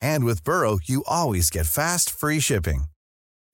And 0.00 0.24
with 0.24 0.44
Burrow, 0.44 0.78
you 0.84 1.04
always 1.06 1.50
get 1.50 1.66
fast, 1.66 2.10
free 2.10 2.40
shipping. 2.40 2.84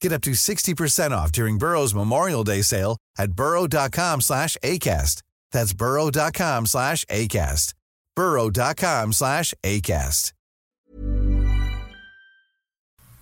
Get 0.01 0.13
up 0.13 0.23
to 0.23 0.33
60% 0.33 1.11
off 1.13 1.31
during 1.33 1.59
Burrow's 1.59 1.95
Memorial 1.95 2.45
Day 2.45 2.63
sale 2.63 2.97
at 3.19 3.33
burrow.com 3.33 4.21
slash 4.21 4.57
ACAST. 4.63 5.23
That's 5.53 5.73
burrow.com 5.75 6.67
slash 6.67 7.05
ACAST. 7.07 7.75
burrow.com 8.17 9.13
slash 9.13 9.55
ACAST. 9.65 10.33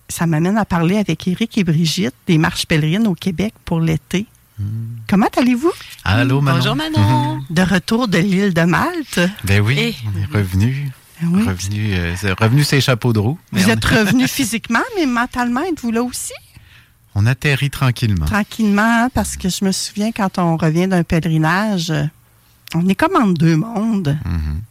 Ça 0.09 0.25
m'amène 0.27 0.57
à 0.57 0.65
parler 0.65 0.97
avec 0.97 1.25
Éric 1.27 1.57
et 1.57 1.63
Brigitte 1.63 2.13
des 2.27 2.37
marches 2.37 2.65
pèlerines 2.65 3.07
au 3.07 3.15
Québec 3.15 3.53
pour 3.63 3.79
l'été. 3.79 4.25
Comment 5.07 5.29
allez-vous? 5.37 5.71
Allô, 6.03 6.41
Manon. 6.41 6.57
Bonjour 6.57 6.75
Manon. 6.75 7.41
De 7.49 7.61
retour 7.61 8.07
de 8.07 8.17
l'île 8.19 8.53
de 8.53 8.61
Malte. 8.63 9.19
Ben 9.45 9.61
oui, 9.61 9.79
Et- 9.79 9.95
on 10.05 10.19
est 10.19 10.25
revenu. 10.37 10.91
Oui. 11.23 11.47
Revenu, 11.47 11.93
euh, 11.93 12.15
revenu 12.39 12.63
ses 12.63 12.81
chapeaux 12.81 13.13
de 13.13 13.19
roue. 13.19 13.37
Vous 13.51 13.69
êtes 13.69 13.83
revenu 13.83 14.27
physiquement, 14.27 14.83
mais 14.97 15.05
mentalement, 15.05 15.61
êtes-vous 15.61 15.91
là 15.91 16.03
aussi? 16.03 16.33
On 17.15 17.25
atterrit 17.25 17.69
tranquillement. 17.69 18.25
Tranquillement, 18.25 19.09
parce 19.13 19.35
que 19.37 19.49
je 19.49 19.65
me 19.65 19.71
souviens 19.71 20.11
quand 20.11 20.37
on 20.37 20.57
revient 20.57 20.87
d'un 20.87 21.03
pèlerinage, 21.03 21.93
on 22.73 22.87
est 22.87 22.95
comme 22.95 23.15
entre 23.15 23.33
deux 23.33 23.57
mondes. 23.57 24.17
Mhm. 24.25 24.61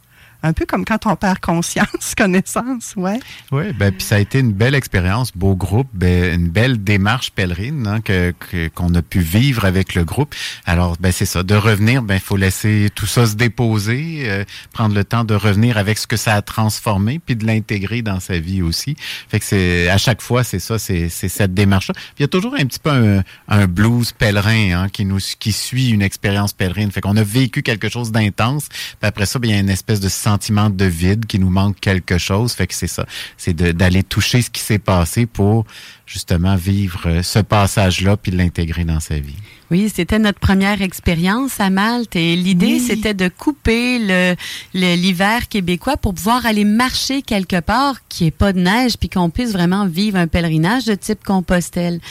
Un 0.43 0.53
peu 0.53 0.65
comme 0.65 0.85
quand 0.85 1.05
on 1.05 1.15
perd 1.15 1.39
conscience, 1.39 2.15
connaissance, 2.17 2.93
ouais. 2.95 3.19
Oui, 3.51 3.73
ben, 3.73 3.91
puis 3.91 4.03
ça 4.03 4.15
a 4.15 4.19
été 4.19 4.39
une 4.39 4.53
belle 4.53 4.75
expérience, 4.75 5.31
beau 5.35 5.55
groupe, 5.55 5.87
ben, 5.93 6.33
une 6.33 6.49
belle 6.49 6.83
démarche 6.83 7.31
pèlerine 7.31 7.85
hein, 7.87 8.01
que 8.01 8.33
qu'on 8.73 8.93
a 8.95 9.01
pu 9.01 9.19
vivre 9.19 9.65
avec 9.65 9.93
le 9.93 10.03
groupe. 10.03 10.33
Alors, 10.65 10.97
ben 10.99 11.11
c'est 11.11 11.25
ça, 11.25 11.43
de 11.43 11.55
revenir, 11.55 12.01
ben 12.01 12.19
faut 12.19 12.37
laisser 12.37 12.89
tout 12.95 13.05
ça 13.05 13.25
se 13.25 13.35
déposer, 13.35 14.23
euh, 14.25 14.43
prendre 14.73 14.95
le 14.95 15.03
temps 15.03 15.23
de 15.23 15.35
revenir 15.35 15.77
avec 15.77 15.97
ce 15.97 16.07
que 16.07 16.17
ça 16.17 16.35
a 16.35 16.41
transformé, 16.41 17.19
puis 17.19 17.35
de 17.35 17.45
l'intégrer 17.45 18.01
dans 18.01 18.19
sa 18.19 18.39
vie 18.39 18.61
aussi. 18.61 18.95
Fait 19.29 19.39
que 19.39 19.45
c'est 19.45 19.89
à 19.89 19.97
chaque 19.97 20.21
fois, 20.21 20.43
c'est 20.43 20.59
ça, 20.59 20.79
c'est 20.79 21.09
cette 21.09 21.53
démarche-là. 21.53 21.93
Il 22.17 22.21
y 22.21 22.25
a 22.25 22.27
toujours 22.27 22.55
un 22.55 22.65
petit 22.65 22.79
peu 22.79 22.89
un, 22.89 23.23
un 23.47 23.67
blues 23.67 24.11
pèlerin 24.11 24.83
hein, 24.83 24.89
qui 24.89 25.05
nous 25.05 25.19
qui 25.39 25.51
suit 25.51 25.89
une 25.89 26.01
expérience 26.01 26.53
pèlerine. 26.53 26.91
Fait 26.91 27.01
qu'on 27.01 27.17
a 27.17 27.23
vécu 27.23 27.61
quelque 27.61 27.89
chose 27.89 28.11
d'intense, 28.11 28.69
puis 28.69 28.95
après 29.01 29.25
ça, 29.25 29.39
il 29.43 29.49
y 29.49 29.53
a 29.53 29.59
une 29.59 29.69
espèce 29.69 29.99
de 29.99 30.09
sentiment 30.31 30.69
de 30.69 30.85
vide 30.85 31.25
qui 31.25 31.39
nous 31.39 31.49
manque 31.49 31.79
quelque 31.79 32.17
chose. 32.17 32.53
Fait 32.53 32.67
que 32.67 32.73
c'est 32.73 32.87
ça, 32.87 33.05
c'est 33.37 33.53
d'aller 33.53 34.03
toucher 34.03 34.41
ce 34.41 34.49
qui 34.49 34.61
s'est 34.61 34.79
passé 34.79 35.25
pour 35.25 35.65
justement 36.05 36.55
vivre 36.55 37.01
euh, 37.05 37.23
ce 37.23 37.39
passage-là 37.39 38.17
puis 38.17 38.31
l'intégrer 38.31 38.85
dans 38.85 38.99
sa 38.99 39.19
vie. 39.19 39.35
Oui, 39.71 39.89
c'était 39.93 40.19
notre 40.19 40.39
première 40.39 40.81
expérience 40.81 41.61
à 41.61 41.69
Malte 41.69 42.17
et 42.17 42.35
l'idée, 42.35 42.77
c'était 42.77 43.13
de 43.13 43.29
couper 43.29 43.99
le- 43.99 44.35
l'hiver 44.73 45.47
québécois 45.47 45.95
pour 45.95 46.13
pouvoir 46.13 46.45
aller 46.45 46.65
marcher 46.65 47.21
quelque 47.21 47.61
part 47.61 47.95
qui 48.09 48.25
est 48.25 48.31
pas 48.31 48.51
de 48.51 48.59
neige 48.59 48.97
puis 48.99 49.07
qu'on 49.07 49.29
puisse 49.29 49.53
vraiment 49.53 49.85
vivre 49.87 50.17
un 50.17 50.27
pèlerinage 50.27 50.83
de 50.83 50.93
type 50.95 51.23
Compostelle. 51.23 52.01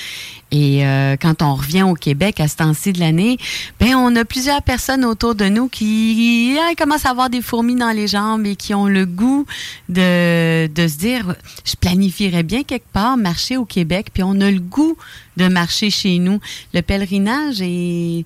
Et 0.52 0.86
euh, 0.86 1.16
quand 1.20 1.42
on 1.42 1.54
revient 1.54 1.82
au 1.82 1.94
Québec 1.94 2.40
à 2.40 2.48
ce 2.48 2.56
temps-ci 2.56 2.92
de 2.94 2.98
l'année, 2.98 3.36
ben 3.78 3.94
on 3.94 4.16
a 4.16 4.24
plusieurs 4.24 4.62
personnes 4.62 5.04
autour 5.04 5.34
de 5.34 5.44
nous 5.44 5.68
qui 5.68 6.56
hein, 6.58 6.72
commencent 6.78 7.04
à 7.06 7.10
avoir 7.10 7.28
des 7.28 7.42
fourmis 7.42 7.76
dans 7.76 7.90
les 7.92 8.08
jambes 8.08 8.46
et 8.46 8.56
qui 8.56 8.72
ont 8.74 8.86
le 8.86 9.04
goût 9.04 9.44
de, 9.90 10.66
de 10.66 10.88
se 10.88 10.96
dire 10.96 11.34
je 11.66 11.74
planifierais 11.76 12.42
bien 12.42 12.62
quelque 12.62 12.90
part 12.90 13.18
marcher 13.18 13.58
au 13.58 13.66
Québec 13.66 14.08
puis 14.14 14.22
on 14.22 14.40
a 14.40 14.50
le 14.50 14.60
goût 14.60 14.96
de 15.36 15.46
marcher 15.46 15.90
chez 15.90 16.18
nous. 16.18 16.40
Le 16.74 16.80
pèlerinage 16.82 17.49
est 17.60 18.24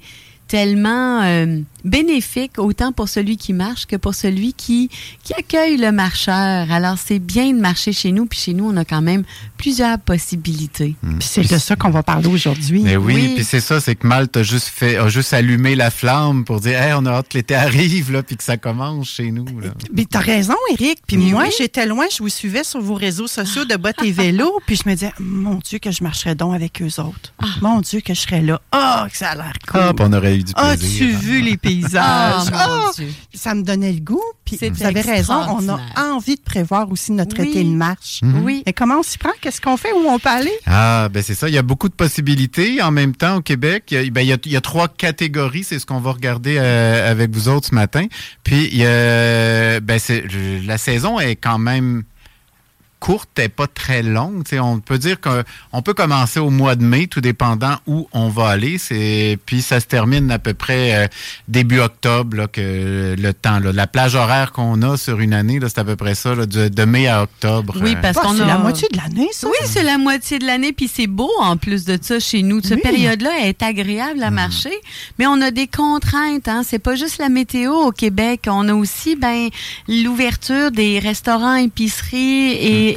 tellement 0.55 1.21
euh, 1.23 1.59
bénéfique 1.85 2.61
autant 2.61 2.93
pour 2.93 3.09
celui 3.09 3.37
qui 3.37 3.53
marche 3.53 3.87
que 3.87 3.97
pour 3.97 4.15
celui 4.15 4.53
qui, 4.53 4.89
qui 5.25 5.35
accueille 5.35 5.77
le 5.79 5.91
marcheur. 5.91 6.71
Alors 6.71 6.97
c'est 6.97 7.19
bien 7.19 7.53
de 7.53 7.59
marcher 7.59 7.93
chez 7.93 8.13
nous, 8.13 8.27
puis 8.27 8.39
chez 8.39 8.55
nous 8.55 8.71
on 8.71 8.77
a 8.77 8.85
quand 8.85 9.03
même 9.03 9.25
plusieurs 9.57 9.99
possibilités. 9.99 10.95
Puis 11.03 11.29
c'est 11.29 11.43
de 11.53 11.59
ça 11.59 11.75
qu'on 11.75 11.91
va 11.91 12.05
parler 12.05 12.29
aujourd'hui. 12.29 12.83
Mais 12.85 12.97
oui, 12.97 13.15
Oui. 13.15 13.33
puis 13.35 13.43
c'est 13.45 13.59
ça, 13.59 13.81
c'est 13.81 13.97
que 13.97 14.07
Malte 14.07 14.37
a 14.37 14.45
juste 14.45 14.69
fait, 14.69 14.97
a 14.97 15.09
juste 15.09 15.33
allumé 15.33 15.75
la 15.75 15.91
flamme 15.91 16.45
pour 16.45 16.61
dire, 16.61 16.81
hey, 16.81 16.93
on 16.97 17.05
a 17.05 17.11
hâte 17.11 17.31
que 17.31 17.39
l'été 17.39 17.57
arrive 17.57 18.13
là, 18.13 18.23
puis 18.23 18.37
que 18.37 18.45
ça 18.45 18.57
commence 18.57 19.09
chez 19.09 19.33
nous. 19.33 19.47
Là. 19.59 19.71
Mais 19.93 20.05
t'as 20.05 20.21
raison, 20.21 20.55
Eric. 20.79 20.99
Puis 21.05 21.17
Mais 21.17 21.33
moi, 21.33 21.45
oui. 21.49 21.55
j'étais 21.59 21.87
loin, 21.87 22.05
je 22.17 22.23
vous 22.23 22.29
suivais 22.29 22.63
sur 22.63 22.81
vos 22.81 22.95
réseaux 22.95 23.27
sociaux 23.27 23.65
de 23.65 23.75
bottes 23.75 24.03
et 24.05 24.13
vélos, 24.13 24.61
puis 24.67 24.77
je 24.77 24.89
me 24.89 24.95
disais, 24.95 25.13
mon 25.19 25.57
Dieu, 25.57 25.81
que 25.81 25.91
je 25.91 26.05
marcherais 26.05 26.37
donc 26.37 26.55
avec 26.55 26.81
eux 26.81 27.01
autres. 27.01 27.35
Mon 27.61 27.81
Dieu, 27.81 28.01
que 28.01 28.15
je 28.15 28.21
serais 28.21 28.41
là. 28.41 28.61
Ah, 28.71 29.09
que 29.11 29.17
ça 29.17 29.31
a 29.31 29.35
l'air 29.35 29.55
cool. 29.69 29.81
Ah, 29.83 29.93
on 29.99 30.13
aurait 30.13 30.37
eu 30.37 30.44
du 30.45 30.53
plaisir. 30.55 30.71
As-tu 30.73 31.07
vu 31.17 31.41
les 31.41 31.57
paysages? 31.57 32.45
Ah, 32.53 32.91
Ah! 32.97 33.03
Ça 33.35 33.55
me 33.55 33.63
donnait 33.63 33.93
le 33.93 34.01
goût. 34.01 34.23
Puis 34.45 34.59
vous 34.71 34.83
avez 34.85 35.01
raison, 35.01 35.35
on 35.35 35.69
a 35.69 35.81
envie 36.13 36.37
de 36.37 36.41
prévoir 36.41 36.91
aussi 36.93 37.13
notre 37.13 37.41
Oui. 37.41 37.49
été 37.51 37.65
de 37.65 37.71
marche. 37.71 38.21
Oui. 38.43 38.63
Mais 38.67 38.73
comment 38.73 39.01
on 39.01 39.03
s'y 39.03 39.19
prend? 39.19 39.31
Qu'est-ce 39.41 39.61
qu'on 39.61 39.77
fait? 39.77 39.93
Où 39.93 40.07
on 40.09 40.19
peut 40.19 40.29
aller? 40.29 40.53
Ah, 40.67 41.09
ben 41.11 41.23
c'est 41.23 41.35
ça. 41.35 41.49
Il 41.49 41.55
y 41.55 41.59
a 41.59 41.63
beaucoup 41.63 41.89
de 41.89 41.95
possibilités. 41.95 42.81
En 42.83 42.91
même 42.91 43.15
temps, 43.17 43.37
au 43.37 43.41
Québec, 43.41 43.85
il 43.91 43.95
y 44.03 44.07
a, 44.07 44.11
ben, 44.11 44.21
il 44.21 44.29
y 44.29 44.33
a, 44.33 44.37
il 44.45 44.53
y 44.53 44.57
a 44.57 44.61
trois 44.61 44.89
catégories. 44.89 45.65
C'est 45.65 45.79
ce 45.79 45.87
qu'on 45.87 46.01
va 46.01 46.13
regarder 46.13 46.57
euh, 46.59 47.11
avec 47.11 47.31
vous 47.33 47.49
autres 47.49 47.69
ce 47.69 47.75
matin. 47.75 48.07
Puis, 48.45 48.69
il 48.71 48.79
y 48.79 48.87
a, 48.87 49.81
ben, 49.81 49.99
c'est, 49.99 50.25
la 50.65 50.79
saison 50.79 51.19
est 51.19 51.37
quand 51.37 51.59
même 51.59 52.05
courte, 53.05 53.29
elle 53.37 53.45
est 53.45 53.49
pas 53.51 53.67
très 53.67 54.03
longue. 54.03 54.45
Tu 54.45 54.51
sais, 54.57 54.61
on 54.61 54.81
peut 54.81 54.97
dire 54.97 55.19
qu'on 55.21 55.83
peut 55.83 55.93
commencer 55.93 56.41
au 56.41 56.49
mois 56.49 56.75
de 56.75 56.85
mai, 56.85 57.07
tout 57.07 57.21
dépendant 57.21 57.77
où 57.87 58.09
on 58.13 58.31
va 58.31 58.49
aller. 58.49 58.79
C'est 58.79 59.39
puis 59.45 59.61
ça 59.61 59.79
se 59.79 59.85
termine 59.85 60.31
à 60.31 60.39
peu 60.39 60.55
près 60.55 60.95
euh, 61.05 61.07
début 61.47 61.81
octobre 61.81 62.35
là, 62.39 62.47
que 62.47 63.15
le 63.19 63.35
temps. 63.35 63.59
Là. 63.59 63.73
La 63.73 63.87
plage 63.87 64.15
horaire 64.15 64.53
qu'on 64.53 64.81
a 64.81 64.97
sur 64.97 65.21
une 65.21 65.35
année, 65.35 65.59
là, 65.61 65.69
c'est 65.69 65.81
à 65.81 65.85
peu 65.85 65.97
près 65.97 66.15
ça, 66.15 66.35
là, 66.35 66.47
de, 66.47 66.69
de 66.69 66.85
mai 66.85 67.07
à 67.07 67.23
octobre. 67.25 67.75
Oui, 67.83 67.93
Euh, 67.95 68.01
parce 68.01 68.17
qu'on 68.17 68.35
c'est 68.37 68.43
a 68.43 68.47
la 68.47 68.59
moitié 68.59 68.89
de 68.91 68.97
l'année, 68.97 69.29
ça? 69.33 69.49
Oui, 69.49 69.57
c'est 69.67 69.83
la 69.83 69.99
moitié 69.99 70.39
de 70.39 70.47
l'année, 70.47 70.73
puis 70.73 70.89
c'est 70.89 71.07
beau 71.07 71.31
en 71.41 71.59
plus 71.59 71.85
de 71.85 71.99
ça 72.01 72.19
chez 72.19 72.43
nous. 72.43 72.63
Cette 72.63 72.77
Oui. 72.77 72.81
période-là 72.83 73.33
est 73.43 73.63
agréable 73.63 74.23
à 74.23 74.31
marcher, 74.31 74.73
mais 75.19 75.27
on 75.27 75.41
a 75.43 75.51
des 75.51 75.67
contraintes. 75.67 76.49
Hein. 76.49 76.63
C'est 76.67 76.79
pas 76.79 76.95
juste 76.97 77.19
la 77.19 77.29
météo 77.29 77.73
au 77.75 77.93
Québec. 77.93 78.47
On 78.49 78.67
a 78.71 78.75
aussi 78.75 79.15
ben 79.15 79.49
l'ouverture 79.89 80.71
des 80.71 80.99
restaurants, 81.01 81.57
épiceries 81.57 82.53
et 82.53 82.94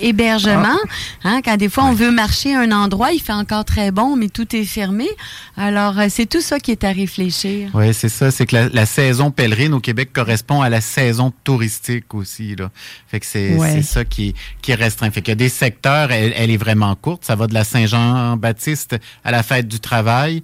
Hein, 1.23 1.41
quand 1.43 1.57
des 1.57 1.69
fois 1.69 1.85
on 1.85 1.93
veut 1.93 2.11
marcher 2.11 2.55
à 2.55 2.59
un 2.61 2.71
endroit, 2.71 3.11
il 3.11 3.19
fait 3.21 3.33
encore 3.33 3.65
très 3.65 3.91
bon, 3.91 4.15
mais 4.15 4.29
tout 4.29 4.55
est 4.55 4.63
fermé. 4.65 5.07
Alors 5.55 5.97
euh, 5.99 6.07
c'est 6.09 6.25
tout 6.25 6.41
ça 6.41 6.59
qui 6.59 6.71
est 6.71 6.83
à 6.83 6.91
réfléchir. 6.91 7.69
Oui, 7.73 7.93
c'est 7.93 8.09
ça. 8.09 8.31
C'est 8.31 8.45
que 8.45 8.55
la, 8.55 8.69
la 8.69 8.85
saison 8.85 9.31
pèlerine 9.31 9.73
au 9.73 9.79
Québec 9.79 10.11
correspond 10.13 10.61
à 10.61 10.69
la 10.69 10.81
saison 10.81 11.31
touristique 11.43 12.13
aussi. 12.13 12.55
Là. 12.55 12.69
Fait 13.07 13.19
que 13.19 13.25
c'est 13.25 13.55
Ouais. 13.55 13.81
ça 13.81 14.05
qui, 14.05 14.33
qui 14.61 14.71
est 14.71 14.75
restreint. 14.75 15.09
Fait 15.11 15.21
qu'il 15.21 15.31
y 15.31 15.33
a 15.33 15.35
des 15.35 15.49
secteurs, 15.49 16.11
elle, 16.11 16.33
elle 16.35 16.51
est 16.51 16.57
vraiment 16.57 16.93
courte. 16.95 17.23
Ça 17.25 17.35
va 17.35 17.47
de 17.47 17.53
la 17.53 17.63
Saint-Jean-Baptiste 17.63 18.97
à 19.23 19.31
la 19.31 19.43
fête 19.43 19.67
du 19.67 19.79
travail. 19.79 20.43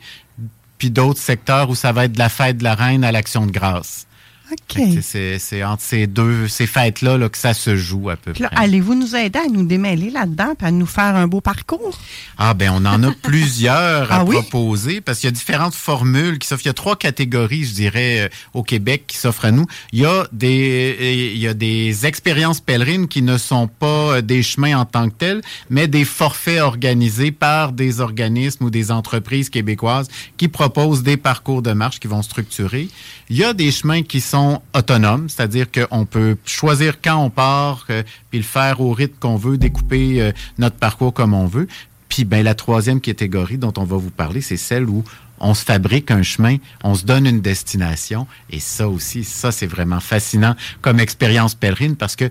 Puis 0.78 0.90
d'autres 0.90 1.20
secteurs 1.22 1.70
où 1.70 1.76
ça 1.76 1.92
va 1.92 2.06
être 2.06 2.12
de 2.14 2.20
la 2.20 2.30
fête 2.30 2.58
de 2.58 2.64
la 2.64 2.76
reine 2.76 3.04
à 3.04 3.12
l'action 3.12 3.46
de 3.46 3.52
grâce. 3.52 4.06
OK. 4.54 4.82
C'est- 5.02 5.64
entre 5.64 5.82
ces 5.84 6.08
deux, 6.08 6.48
ces 6.48 6.68
fêtes-là 6.68 7.18
là, 7.18 7.30
que 7.30 7.38
ça 7.38 7.54
se 7.54 7.76
joue 7.76 8.10
à 8.10 8.16
peu 8.16 8.34
Puis 8.34 8.44
là, 8.44 8.50
près. 8.50 8.64
allez-vous 8.64 8.96
nous 8.96 9.16
aider 9.16 9.40
à 9.40 9.48
nous 9.50 9.66
démêler 9.66 10.10
là-dedans 10.10 10.54
et 10.62 10.66
à 10.66 10.72
nous 10.72 10.86
faire 10.86 11.16
un 11.16 11.28
beau 11.28 11.42
parcours? 11.42 11.98
Ah 12.38 12.54
ben 12.54 12.72
on 12.74 12.86
en 12.86 13.02
a 13.04 13.12
plusieurs 13.24 14.12
à 14.12 14.18
Ah 14.18 14.24
oui? 14.26 14.36
proposer 14.36 15.02
parce 15.02 15.20
qu'il 15.20 15.28
y 15.28 15.30
a 15.30 15.32
différentes 15.32 15.74
formules 15.76 16.40
qui 16.40 16.48
s'offrent. 16.48 16.64
Il 16.66 16.70
y 16.70 16.72
a 16.72 16.74
trois 16.74 16.96
catégories, 16.96 17.64
je 17.66 17.74
dirais, 17.74 18.22
euh, 18.22 18.30
au 18.54 18.64
Québec 18.64 19.06
qui 19.08 19.18
s'offrent 19.18 19.46
à 19.46 19.52
nous. 19.52 19.66
Il 19.92 20.00
y 20.00 20.06
a 20.06 20.28
des 20.32 21.32
il 21.34 21.40
y 21.40 21.48
a 21.48 21.54
des 21.54 22.06
expériences 22.06 22.60
pèlerines 22.62 23.08
qui 23.08 23.22
ne 23.22 23.38
sont 23.38 23.68
pas 23.68 24.16
euh, 24.18 24.22
des 24.22 24.44
chemins 24.44 24.78
en 24.78 24.86
tant 24.86 25.10
que 25.10 25.16
tels, 25.16 25.42
mais 25.70 25.88
des 25.88 26.06
forfaits 26.06 26.62
organisés 26.62 27.32
par 27.32 27.72
des 27.72 28.02
organismes 28.02 28.66
ou 28.66 28.70
des 28.70 28.92
entreprises 28.92 29.50
québécoises 29.50 30.08
qui 30.38 30.48
proposent 30.48 31.04
des 31.04 31.18
parcours 31.18 31.62
de 31.62 31.74
marche 31.74 32.00
qui 32.00 32.08
vont 32.08 32.22
structurer. 32.22 32.90
Il 33.30 33.38
y 33.38 33.44
a 33.44 33.54
des 33.54 33.72
chemins 33.72 34.04
qui 34.04 34.22
sont 34.22 34.43
sont 34.44 34.62
autonomes, 34.74 35.30
c'est-à-dire 35.30 35.68
qu'on 35.72 36.06
peut 36.06 36.38
choisir 36.46 37.02
quand 37.02 37.18
on 37.18 37.30
part, 37.30 37.86
euh, 37.90 38.04
puis 38.30 38.40
le 38.40 38.46
faire 38.46 38.82
au 38.82 38.92
rythme 38.92 39.16
qu'on 39.20 39.38
veut, 39.38 39.58
découper 39.58 40.22
euh, 40.22 40.32
notre 40.58 40.76
parcours 40.76 41.14
comme 41.14 41.34
on 41.34 41.46
veut. 41.46 41.68
Puis 42.10 42.26
ben, 42.26 42.44
la 42.44 42.56
troisième 42.56 43.00
catégorie 43.02 43.58
dont 43.58 43.74
on 43.78 43.86
va 43.86 43.98
vous 43.98 44.12
parler, 44.12 44.42
c'est 44.42 44.58
celle 44.58 44.90
où 44.90 45.04
on 45.40 45.54
se 45.54 45.64
fabrique 45.64 46.12
un 46.12 46.24
chemin, 46.24 46.58
on 46.84 46.96
se 46.96 47.06
donne 47.06 47.26
une 47.26 47.42
destination, 47.42 48.28
et 48.50 48.60
ça 48.60 48.88
aussi, 48.88 49.24
ça 49.24 49.52
c'est 49.52 49.68
vraiment 49.68 50.00
fascinant 50.00 50.56
comme 50.82 51.00
expérience 51.00 51.56
pèlerine 51.56 51.96
parce 51.96 52.16
que 52.16 52.30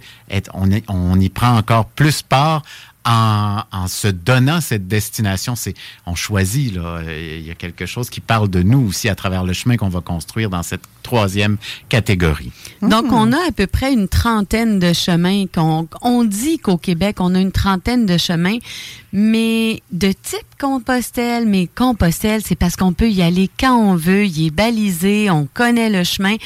on 0.88 1.20
y 1.20 1.29
prend 1.29 1.56
encore 1.56 1.87
plus 1.87 2.23
part 2.23 2.62
en, 3.04 3.87
se 3.88 4.08
donnant 4.08 4.60
cette 4.60 4.87
destination, 4.87 5.56
c'est 5.56 5.75
on 6.06 6.14
choisit 6.14 6.75
là. 6.75 7.00
Il 7.02 7.46
y 7.46 7.50
a 7.50 7.54
quelque 7.54 7.87
chose 7.87 8.10
qui 8.10 8.20
parle 8.20 8.49
de 8.49 8.62
nous 8.62 8.88
aussi 8.88 9.08
à 9.08 9.14
travers 9.14 9.44
le 9.44 9.52
chemin 9.52 9.76
qu'on 9.76 9.88
va 9.88 10.00
construire 10.00 10.50
dans 10.50 10.62
cette 10.62 10.82
troisième 11.02 11.56
catégorie. 11.88 12.52
Donc, 12.81 13.06
on 13.10 13.32
a 13.32 13.49
à 13.49 13.52
peu 13.52 13.66
près 13.66 13.93
une 13.93 14.08
trentaine 14.08 14.78
de 14.78 14.93
chemins. 14.93 15.46
qu'on 15.46 15.88
on 16.00 16.25
dit 16.25 16.58
qu'au 16.58 16.76
Québec, 16.76 17.16
on 17.19 17.34
a 17.34 17.40
une 17.40 17.52
trentaine 17.52 18.06
de 18.06 18.16
chemins, 18.16 18.58
mais 19.12 19.82
de 19.90 20.12
type 20.12 20.46
Compostelle. 20.60 21.46
Mais 21.46 21.69
Compostelle, 21.75 22.43
c'est 22.44 22.54
parce 22.54 22.76
qu'on 22.76 22.93
peut 22.93 23.10
y 23.10 23.22
aller 23.22 23.50
quand 23.58 23.76
on 23.76 23.96
veut. 23.96 24.26
Il 24.26 24.46
est 24.46 24.50
balisé, 24.50 25.28
on 25.31 25.49
connaît 25.52 25.90
le 25.90 26.04
chemin. 26.04 26.37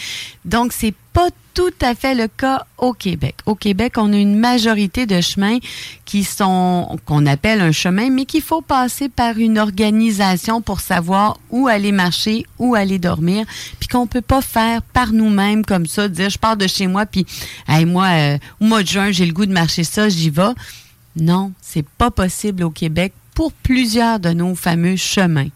Donc, 0.45 0.73
c'est 0.73 0.95
pas 1.13 1.29
tout 1.57 1.73
à 1.81 1.95
fait 1.95 2.15
le 2.15 2.29
cas 2.29 2.67
au 2.77 2.93
Québec. 2.93 3.37
Au 3.47 3.55
Québec, 3.55 3.95
on 3.97 4.13
a 4.13 4.17
une 4.17 4.39
majorité 4.39 5.07
de 5.07 5.23
chemins 5.23 5.57
qui 6.05 6.23
sont 6.23 6.99
qu'on 7.07 7.25
appelle 7.25 7.63
un 7.63 7.73
chemin, 7.73 8.11
mais 8.11 8.27
qu'il 8.27 8.43
faut 8.43 8.61
passer 8.61 9.09
par 9.09 9.39
une 9.39 9.59
organisation 9.59 10.61
pour 10.61 10.81
savoir 10.81 11.39
où 11.51 11.67
aller 11.67 11.93
marcher, 11.93 12.45
où 12.59 12.75
aller 12.75 12.99
dormir, 12.99 13.47
puis 13.81 13.89
qu'on 13.89 14.07
peut 14.07 14.21
pas 14.21 14.43
faire 14.43 14.83
par 14.83 15.15
nous-mêmes 15.15 15.65
comme 15.65 15.87
ça, 15.87 16.09
dire 16.09 16.29
je 16.29 16.39
pars 16.39 16.59
de 16.59 16.67
chez 16.67 16.89
moi, 16.89 17.07
puis 17.07 17.25
hey, 17.67 17.87
moi, 17.87 18.09
euh, 18.09 18.39
au 18.61 18.67
mois 18.67 18.83
de 18.83 18.89
juin, 18.89 19.11
j'ai 19.11 19.25
le 19.25 19.33
goût 19.33 19.47
de 19.47 19.53
marcher 19.53 19.85
ça, 19.85 20.11
j'y 20.11 20.29
vais. 20.29 20.53
Non, 21.19 21.53
c'est 21.63 21.87
pas 21.97 22.11
possible 22.11 22.65
au 22.65 22.71
Québec 22.71 23.15
pour 23.37 23.53
plusieurs 23.53 24.19
de 24.19 24.31
nos 24.31 24.55
fameux 24.55 24.97
chemins. 24.97 25.51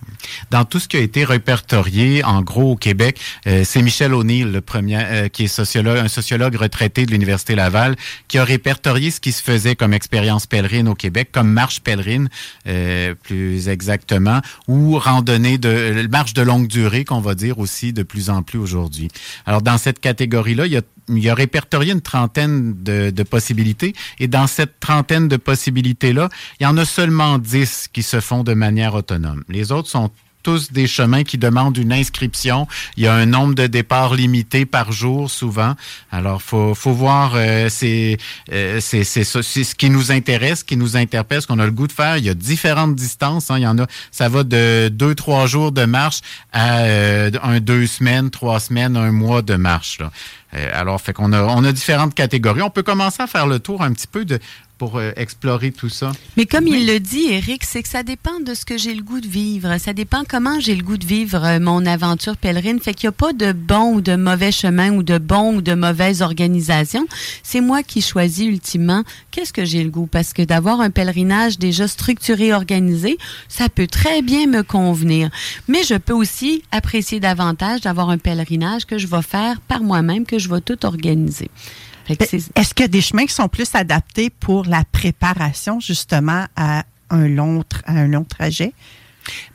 Dans 0.50 0.66
tout 0.66 0.78
ce 0.78 0.86
qui 0.86 0.98
a 0.98 1.00
été 1.00 1.24
répertorié, 1.24 2.22
en 2.22 2.42
gros, 2.42 2.72
au 2.72 2.76
Québec, 2.76 3.18
euh, 3.46 3.62
c'est 3.64 3.80
Michel 3.80 4.12
O'Neill, 4.12 4.52
le 4.52 4.60
premier, 4.60 4.98
euh, 5.00 5.28
qui 5.28 5.44
est 5.44 5.48
sociologue, 5.48 5.96
un 5.96 6.08
sociologue 6.08 6.54
retraité 6.56 7.06
de 7.06 7.10
l'Université 7.10 7.54
Laval, 7.54 7.96
qui 8.28 8.36
a 8.36 8.44
répertorié 8.44 9.10
ce 9.10 9.18
qui 9.18 9.32
se 9.32 9.42
faisait 9.42 9.76
comme 9.76 9.94
expérience 9.94 10.46
pèlerine 10.46 10.88
au 10.88 10.94
Québec, 10.94 11.30
comme 11.32 11.50
marche 11.50 11.80
pèlerine, 11.80 12.28
euh, 12.68 13.14
plus 13.14 13.70
exactement, 13.70 14.42
ou 14.68 14.98
randonnée 14.98 15.56
de 15.56 16.06
marche 16.10 16.34
de 16.34 16.42
longue 16.42 16.66
durée, 16.66 17.06
qu'on 17.06 17.20
va 17.20 17.34
dire 17.34 17.58
aussi 17.58 17.94
de 17.94 18.02
plus 18.02 18.28
en 18.28 18.42
plus 18.42 18.58
aujourd'hui. 18.58 19.08
Alors, 19.46 19.62
dans 19.62 19.78
cette 19.78 20.00
catégorie-là, 20.00 20.66
il 20.66 20.72
y 20.72 20.76
a 20.76 20.82
il 21.16 21.28
a 21.28 21.34
répertorié 21.34 21.92
une 21.92 22.00
trentaine 22.00 22.74
de, 22.82 23.22
possibilités. 23.22 23.94
Et 24.18 24.28
dans 24.28 24.46
cette 24.46 24.80
trentaine 24.80 25.28
de 25.28 25.36
possibilités-là, 25.36 26.28
il 26.58 26.64
y 26.64 26.66
en 26.66 26.76
a 26.76 26.84
seulement 26.84 27.38
dix 27.38 27.88
qui 27.92 28.02
se 28.02 28.20
font 28.20 28.42
de 28.42 28.54
manière 28.54 28.94
autonome. 28.94 29.44
Les 29.48 29.72
autres 29.72 29.88
sont 29.88 30.10
tous 30.42 30.72
des 30.72 30.86
chemins 30.86 31.24
qui 31.24 31.38
demandent 31.38 31.76
une 31.76 31.92
inscription. 31.92 32.66
Il 32.96 33.04
y 33.04 33.06
a 33.06 33.14
un 33.14 33.26
nombre 33.26 33.54
de 33.54 33.66
départs 33.66 34.14
limité 34.14 34.66
par 34.66 34.92
jour 34.92 35.30
souvent. 35.30 35.74
Alors 36.10 36.42
faut 36.42 36.74
faut 36.74 36.92
voir 36.92 37.32
euh, 37.34 37.68
c'est 37.68 38.18
euh, 38.52 38.80
c'est 38.80 39.04
c'est 39.04 39.24
ce 39.24 39.74
qui 39.74 39.90
nous 39.90 40.12
intéresse, 40.12 40.62
qui 40.62 40.76
nous 40.76 40.96
interpelle, 40.96 41.42
ce 41.42 41.46
qu'on 41.46 41.58
a 41.58 41.66
le 41.66 41.72
goût 41.72 41.86
de 41.86 41.92
faire. 41.92 42.16
Il 42.16 42.24
y 42.24 42.30
a 42.30 42.34
différentes 42.34 42.94
distances. 42.94 43.50
Hein. 43.50 43.58
Il 43.58 43.62
y 43.62 43.66
en 43.66 43.78
a, 43.78 43.86
ça 44.10 44.28
va 44.28 44.44
de 44.44 44.88
deux 44.88 45.14
trois 45.14 45.46
jours 45.46 45.72
de 45.72 45.84
marche 45.84 46.20
à 46.52 46.80
euh, 46.80 47.30
un 47.42 47.60
deux 47.60 47.86
semaines, 47.86 48.30
trois 48.30 48.60
semaines, 48.60 48.96
un 48.96 49.12
mois 49.12 49.42
de 49.42 49.56
marche. 49.56 49.98
Là. 49.98 50.10
Euh, 50.54 50.68
alors 50.72 51.00
fait 51.00 51.12
qu'on 51.12 51.32
a 51.32 51.42
on 51.42 51.64
a 51.64 51.72
différentes 51.72 52.14
catégories. 52.14 52.62
On 52.62 52.70
peut 52.70 52.82
commencer 52.82 53.22
à 53.22 53.26
faire 53.26 53.46
le 53.46 53.58
tour 53.58 53.82
un 53.82 53.92
petit 53.92 54.06
peu 54.06 54.24
de 54.24 54.38
pour 54.80 54.96
euh, 54.96 55.12
explorer 55.16 55.72
tout 55.72 55.90
ça. 55.90 56.10
Mais 56.38 56.46
comme 56.46 56.66
il 56.66 56.86
le 56.86 57.00
dit, 57.00 57.26
Eric, 57.28 57.64
c'est 57.64 57.82
que 57.82 57.88
ça 57.88 58.02
dépend 58.02 58.40
de 58.40 58.54
ce 58.54 58.64
que 58.64 58.78
j'ai 58.78 58.94
le 58.94 59.02
goût 59.02 59.20
de 59.20 59.28
vivre. 59.28 59.76
Ça 59.76 59.92
dépend 59.92 60.22
comment 60.26 60.58
j'ai 60.58 60.74
le 60.74 60.82
goût 60.82 60.96
de 60.96 61.04
vivre 61.04 61.44
euh, 61.44 61.60
mon 61.60 61.84
aventure 61.84 62.38
pèlerine. 62.38 62.80
Fait 62.80 62.94
qu'il 62.94 63.06
n'y 63.06 63.10
a 63.10 63.12
pas 63.12 63.34
de 63.34 63.52
bon 63.52 63.96
ou 63.96 64.00
de 64.00 64.16
mauvais 64.16 64.52
chemin 64.52 64.90
ou 64.92 65.02
de 65.02 65.18
bon 65.18 65.56
ou 65.56 65.60
de 65.60 65.74
mauvaise 65.74 66.22
organisation. 66.22 67.06
C'est 67.42 67.60
moi 67.60 67.82
qui 67.82 68.00
choisis 68.00 68.46
ultimement 68.46 69.04
qu'est-ce 69.30 69.52
que 69.52 69.66
j'ai 69.66 69.84
le 69.84 69.90
goût. 69.90 70.08
Parce 70.10 70.32
que 70.32 70.40
d'avoir 70.40 70.80
un 70.80 70.88
pèlerinage 70.88 71.58
déjà 71.58 71.86
structuré, 71.86 72.54
organisé, 72.54 73.18
ça 73.48 73.68
peut 73.68 73.86
très 73.86 74.22
bien 74.22 74.46
me 74.46 74.62
convenir. 74.62 75.28
Mais 75.68 75.82
je 75.82 75.96
peux 75.96 76.14
aussi 76.14 76.62
apprécier 76.72 77.20
davantage 77.20 77.82
d'avoir 77.82 78.08
un 78.08 78.16
pèlerinage 78.16 78.86
que 78.86 78.96
je 78.96 79.08
vais 79.08 79.20
faire 79.20 79.60
par 79.60 79.82
moi-même, 79.82 80.24
que 80.24 80.38
je 80.40 80.48
vais 80.48 80.60
tout 80.60 80.84
organiser. 80.84 81.50
Est-ce 82.08 82.74
qu'il 82.74 82.82
y 82.82 82.84
a 82.84 82.88
des 82.88 83.00
chemins 83.00 83.26
qui 83.26 83.34
sont 83.34 83.48
plus 83.48 83.74
adaptés 83.74 84.30
pour 84.30 84.64
la 84.64 84.84
préparation 84.84 85.78
justement 85.78 86.46
à 86.56 86.84
un 87.10 87.28
long, 87.28 87.62
un 87.86 88.08
long 88.08 88.24
trajet? 88.24 88.72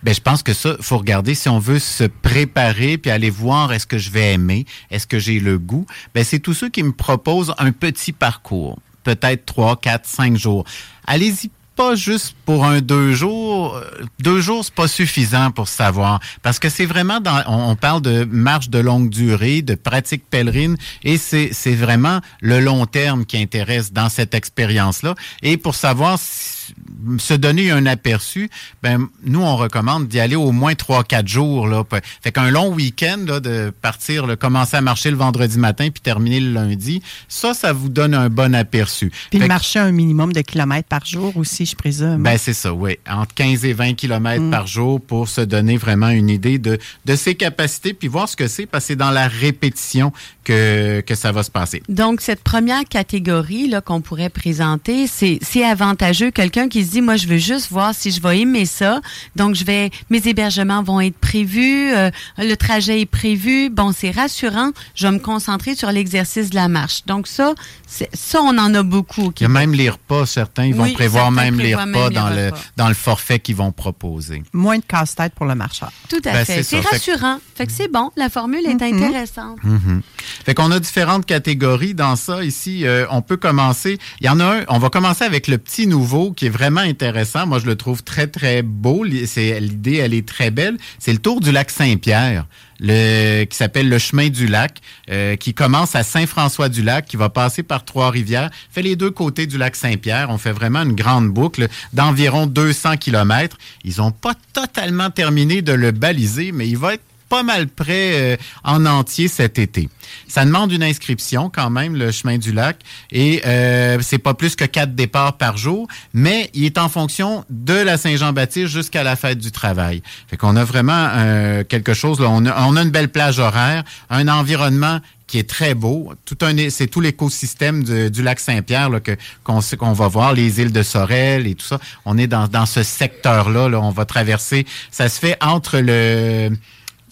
Ben, 0.04 0.14
je 0.14 0.22
pense 0.22 0.44
que 0.44 0.54
ça, 0.54 0.78
faut 0.80 0.98
regarder 0.98 1.36
si 1.36 1.50
on 1.50 1.60
veut 1.60 1.80
se 1.80 2.04
préparer 2.04 2.98
puis 2.98 3.12
aller 3.12 3.30
voir 3.30 3.74
est-ce 3.74 3.88
que 3.88 3.98
je 3.98 4.10
vais 4.10 4.34
aimer, 4.34 4.66
est-ce 4.92 5.08
que 5.08 5.20
j'ai 5.20 5.40
le 5.40 5.58
goût. 5.58 5.86
Ben, 6.14 6.24
c'est 6.24 6.40
tous 6.40 6.54
ceux 6.54 6.70
qui 6.70 6.84
me 6.84 6.92
proposent 6.92 7.54
un 7.58 7.72
petit 7.72 8.14
parcours, 8.14 8.80
peut-être 9.04 9.46
trois, 9.46 9.76
quatre, 9.76 10.06
cinq 10.06 10.38
jours. 10.38 10.66
Allez-y 11.06 11.50
pas 11.76 11.96
juste 11.96 12.36
pour 12.46 12.66
un 12.66 12.82
deux 12.82 13.14
jours. 13.14 13.82
Deux 14.20 14.40
jours, 14.40 14.64
c'est 14.64 14.74
pas 14.74 14.88
suffisant 14.88 15.52
pour 15.52 15.68
savoir. 15.68 16.20
Parce 16.42 16.60
que 16.60 16.70
c'est 16.70 16.86
vraiment 16.86 17.20
dans, 17.20 17.44
on, 17.48 17.76
parle 17.76 18.02
de 18.02 18.24
marche 18.26 18.70
de 18.70 18.80
longue 18.80 19.10
durée, 19.10 19.62
de 19.62 19.76
pratique 19.76 20.24
pèlerine, 20.30 20.78
et 21.04 21.18
c'est, 21.18 21.50
c'est 21.52 21.76
vraiment 21.76 22.20
le 22.42 22.60
long 22.60 22.86
terme 22.86 23.26
qui 23.26 23.38
intéresse 23.38 23.92
dans 23.92 24.10
cette 24.10 24.34
expérience-là. 24.34 25.16
Et 25.42 25.58
pour 25.58 25.76
savoir 25.76 26.18
si 26.20 26.74
se 27.18 27.34
donner 27.34 27.72
un 27.72 27.86
aperçu, 27.86 28.50
ben 28.84 29.08
nous 29.24 29.42
on 29.42 29.56
recommande 29.58 30.08
d'y 30.08 30.20
aller 30.20 30.36
au 30.36 30.52
moins 30.52 30.76
trois 30.76 31.04
quatre 31.04 31.28
jours 31.28 31.68
là. 31.68 31.84
Fait 32.22 32.32
qu'un 32.32 32.52
long 32.52 32.74
week-end 32.74 33.18
là, 33.26 33.40
de 33.40 33.72
partir, 33.82 34.28
là, 34.28 34.36
commencer 34.36 34.78
à 34.78 34.82
marcher 34.82 35.12
le 35.12 35.18
vendredi 35.18 35.58
matin 35.58 35.90
puis 35.90 36.02
terminer 36.02 36.40
le 36.40 36.52
lundi, 36.52 37.02
ça 37.28 37.54
ça 37.54 37.74
vous 37.74 37.90
donne 37.90 38.14
un 38.14 38.30
bon 38.30 38.54
aperçu. 38.54 39.12
Puis 39.30 39.40
marcher 39.40 39.80
un 39.80 39.92
minimum 39.92 40.34
de 40.34 40.42
kilomètres 40.42 40.88
par 40.88 41.06
jour 41.06 41.36
aussi, 41.38 41.66
je 41.66 41.76
présume. 41.76 42.22
Ben 42.22 42.38
c'est 42.38 42.54
ça, 42.54 42.74
oui, 42.74 42.98
entre 43.10 43.34
15 43.34 43.66
et 43.66 43.74
20 43.74 43.94
kilomètres 43.94 44.44
mm. 44.44 44.52
par 44.52 44.68
jour 44.68 45.02
pour 45.02 45.28
se 45.28 45.42
donner 45.42 45.78
vraiment 45.78 46.10
une 46.10 46.30
idée 46.30 46.60
de 46.60 46.78
de 47.06 47.16
ses 47.16 47.36
capacités 47.36 47.94
puis 47.94 48.08
voir 48.08 48.30
ce 48.30 48.36
que 48.36 48.48
c'est 48.48 48.66
parce 48.66 48.84
que 48.84 48.88
c'est 48.88 48.96
dans 48.96 49.12
la 49.12 49.28
répétition 49.28 50.12
que 50.44 51.02
que 51.02 51.16
ça 51.16 51.32
va 51.32 51.44
se 51.44 51.52
passer. 51.52 51.82
Donc 51.90 52.22
cette 52.22 52.44
première 52.44 52.86
catégorie 52.86 53.68
là 53.68 53.82
qu'on 53.82 54.02
pourrait 54.02 54.30
présenter, 54.30 55.08
c'est 55.08 55.40
c'est 55.42 55.64
avantageux 55.64 56.32
quelqu'un 56.32 56.70
qui 56.70 56.75
se 56.84 56.92
dit, 56.92 57.02
moi, 57.02 57.16
je 57.16 57.28
veux 57.28 57.38
juste 57.38 57.70
voir 57.72 57.94
si 57.94 58.12
je 58.12 58.22
vais 58.22 58.40
aimer 58.40 58.66
ça. 58.66 59.02
Donc, 59.36 59.56
je 59.56 59.64
vais, 59.64 59.92
mes 60.10 60.28
hébergements 60.28 60.84
vont 60.84 61.00
être 61.00 61.18
prévus, 61.18 61.92
euh, 61.94 62.10
le 62.38 62.56
trajet 62.56 63.02
est 63.02 63.06
prévu. 63.06 63.70
Bon, 63.70 63.92
c'est 63.96 64.12
rassurant. 64.12 64.72
Je 64.96 65.08
vais 65.08 65.14
me 65.14 65.20
concentrer 65.20 65.76
sur 65.76 65.92
l'exercice 65.92 66.50
de 66.50 66.56
la 66.56 66.68
marche. 66.68 67.06
Donc, 67.06 67.28
ça, 67.28 67.54
ça, 67.88 68.42
on 68.42 68.58
en 68.58 68.74
a 68.74 68.84
beaucoup. 68.84 69.32
Il 69.40 69.44
y 69.44 69.46
a 69.46 69.50
même 69.50 69.74
les 69.74 69.90
repas, 69.90 70.26
certains, 70.26 70.66
ils 70.66 70.76
vont 70.76 70.92
prévoir 70.94 71.32
même 71.32 71.60
les 71.60 71.76
repas 71.76 72.10
dans 72.10 72.30
le, 72.30 72.52
dans 72.78 72.88
le 72.88 72.94
forfait 72.94 73.40
qu'ils 73.40 73.56
vont 73.56 73.72
proposer. 73.72 74.44
Moins 74.54 74.78
de 74.78 74.84
casse-tête 74.84 75.34
pour 75.34 75.46
le 75.46 75.56
marcheur. 75.56 75.92
Tout 76.10 76.22
à 76.26 76.32
ben, 76.32 76.46
fait. 76.46 76.64
C'est 76.64 76.80
rassurant. 76.80 77.40
Fait 77.56 77.66
que 77.66 77.72
c'est 77.72 77.92
bon. 77.92 78.12
La 78.18 78.30
formule 78.30 78.66
est 78.66 78.76
mm-hmm. 78.76 78.96
intéressante. 78.96 79.60
Mm-hmm. 79.64 80.02
Fait 80.46 80.54
qu'on 80.54 80.72
a 80.72 80.80
différentes 80.80 81.26
catégories 81.26 81.94
dans 81.94 82.16
ça. 82.16 82.44
Ici, 82.44 82.86
euh, 82.86 83.06
on 83.10 83.22
peut 83.22 83.38
commencer. 83.38 83.98
Il 84.20 84.28
y 84.28 84.30
en 84.30 84.40
a 84.40 84.46
un, 84.46 84.64
on 84.68 84.80
va 84.80 84.90
commencer 84.90 85.24
avec 85.24 85.48
le 85.48 85.58
petit 85.58 85.88
nouveau 85.88 86.32
qui 86.32 86.48
est 86.48 86.50
vraiment 86.50 86.65
intéressant. 86.82 87.48
Moi, 87.48 87.60
je 87.60 87.66
le 87.66 87.76
trouve 87.76 88.04
très, 88.04 88.28
très 88.28 88.62
beau. 88.62 89.04
L'idée, 89.04 89.98
elle 89.98 90.14
est 90.14 90.28
très 90.28 90.52
belle. 90.52 90.78
C'est 91.00 91.14
le 91.14 91.20
tour 91.20 91.40
du 91.40 91.52
lac 91.52 91.70
Saint-Pierre. 91.70 92.46
Le, 92.82 93.46
qui 93.46 93.56
s'appelle 93.56 93.88
le 93.88 93.98
chemin 93.98 94.28
du 94.28 94.48
lac, 94.48 94.82
euh, 95.10 95.38
qui 95.38 95.54
commence 95.54 95.96
à 95.96 96.04
Saint-François-du-Lac, 96.04 97.06
qui 97.06 97.16
va 97.16 97.30
passer 97.30 97.64
par 97.64 97.86
Trois-Rivières, 97.86 98.50
fait 98.70 98.82
les 98.82 98.98
deux 98.98 99.12
côtés 99.12 99.48
du 99.48 99.58
lac 99.58 99.78
Saint-Pierre. 99.78 100.28
On 100.30 100.38
fait 100.38 100.52
vraiment 100.52 100.82
une 100.82 100.94
grande 100.94 101.30
boucle 101.30 101.70
d'environ 101.94 102.48
200 102.48 102.98
kilomètres. 102.98 103.58
Ils 103.86 104.00
n'ont 104.00 104.12
pas 104.12 104.34
totalement 104.52 105.10
terminé 105.10 105.62
de 105.62 105.72
le 105.72 105.92
baliser, 105.92 106.52
mais 106.52 106.68
il 106.68 106.78
va 106.78 106.96
être 106.96 107.04
pas 107.36 107.44
mal 107.44 107.68
près 107.68 108.14
euh, 108.14 108.38
en 108.64 108.86
entier 108.86 109.28
cet 109.28 109.60
été. 109.60 109.90
Ça 110.26 110.46
demande 110.46 110.72
une 110.72 110.84
inscription 110.84 111.52
quand 111.54 111.70
même, 111.70 111.94
le 111.94 112.10
chemin 112.12 112.38
du 112.38 112.54
lac, 112.54 112.78
et 113.12 113.42
euh, 113.46 113.98
c'est 114.02 114.20
pas 114.20 114.34
plus 114.34 114.56
que 114.56 114.64
quatre 114.64 114.96
départs 114.96 115.34
par 115.34 115.58
jour, 115.58 115.86
mais 116.14 116.50
il 116.54 116.64
est 116.64 116.78
en 116.78 116.88
fonction 116.88 117.44
de 117.50 117.74
la 117.74 117.98
Saint-Jean-Baptiste 117.98 118.68
jusqu'à 118.68 119.04
la 119.04 119.18
fête 119.18 119.40
du 119.40 119.52
travail. 119.52 120.02
Fait 120.30 120.38
qu'on 120.38 120.56
a 120.56 120.64
vraiment 120.64 121.10
euh, 121.12 121.66
quelque 121.66 121.94
chose, 121.94 122.22
là, 122.22 122.28
on, 122.30 122.46
a, 122.46 122.68
on 122.68 122.78
a 122.78 122.82
une 122.84 122.92
belle 122.92 123.10
plage 123.10 123.38
horaire, 123.38 123.84
un 124.10 124.30
environnement 124.30 125.02
qui 125.28 125.40
est 125.40 125.50
très 125.50 125.74
beau. 125.74 126.14
Tout 126.24 126.38
un, 126.42 126.70
c'est 126.70 126.88
tout 126.88 127.02
l'écosystème 127.02 127.84
du, 127.84 128.24
lac 128.24 128.40
Saint-Pierre 128.40 128.90
que 129.04 129.18
qu'on 129.44 129.60
qu'on 129.78 129.94
va 129.94 130.08
voir, 130.08 130.34
les 130.34 130.62
îles 130.62 130.72
de 130.72 130.84
Sorel 130.84 131.48
et 131.48 131.56
tout 131.56 131.66
ça. 131.66 131.80
On 132.06 132.18
est 132.18 132.28
dans, 132.28 132.48
dans 132.48 132.66
ce 132.66 132.84
secteur-là. 132.84 133.68
Là, 133.68 133.82
on 133.82 133.90
va 133.90 134.06
traverser. 134.06 134.66
Ça 134.92 135.10
se 135.10 135.20
fait 135.20 135.36
entre 135.42 135.80
le 135.80 136.52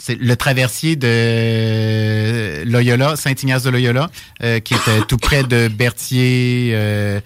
c'est 0.06 0.20
le 0.20 0.36
traversier 0.36 0.98
de 0.98 2.64
Loyola, 2.66 3.16
Saint-Ignace 3.16 3.64
de 3.64 3.70
Loyola, 3.70 4.10
euh, 4.44 4.60
qui 4.60 4.74
est 4.74 4.88
euh, 4.90 5.02
tout 5.08 5.16
près 5.16 5.44
de 5.44 5.70
Berthier, 5.70 6.72
euh, 6.74 7.22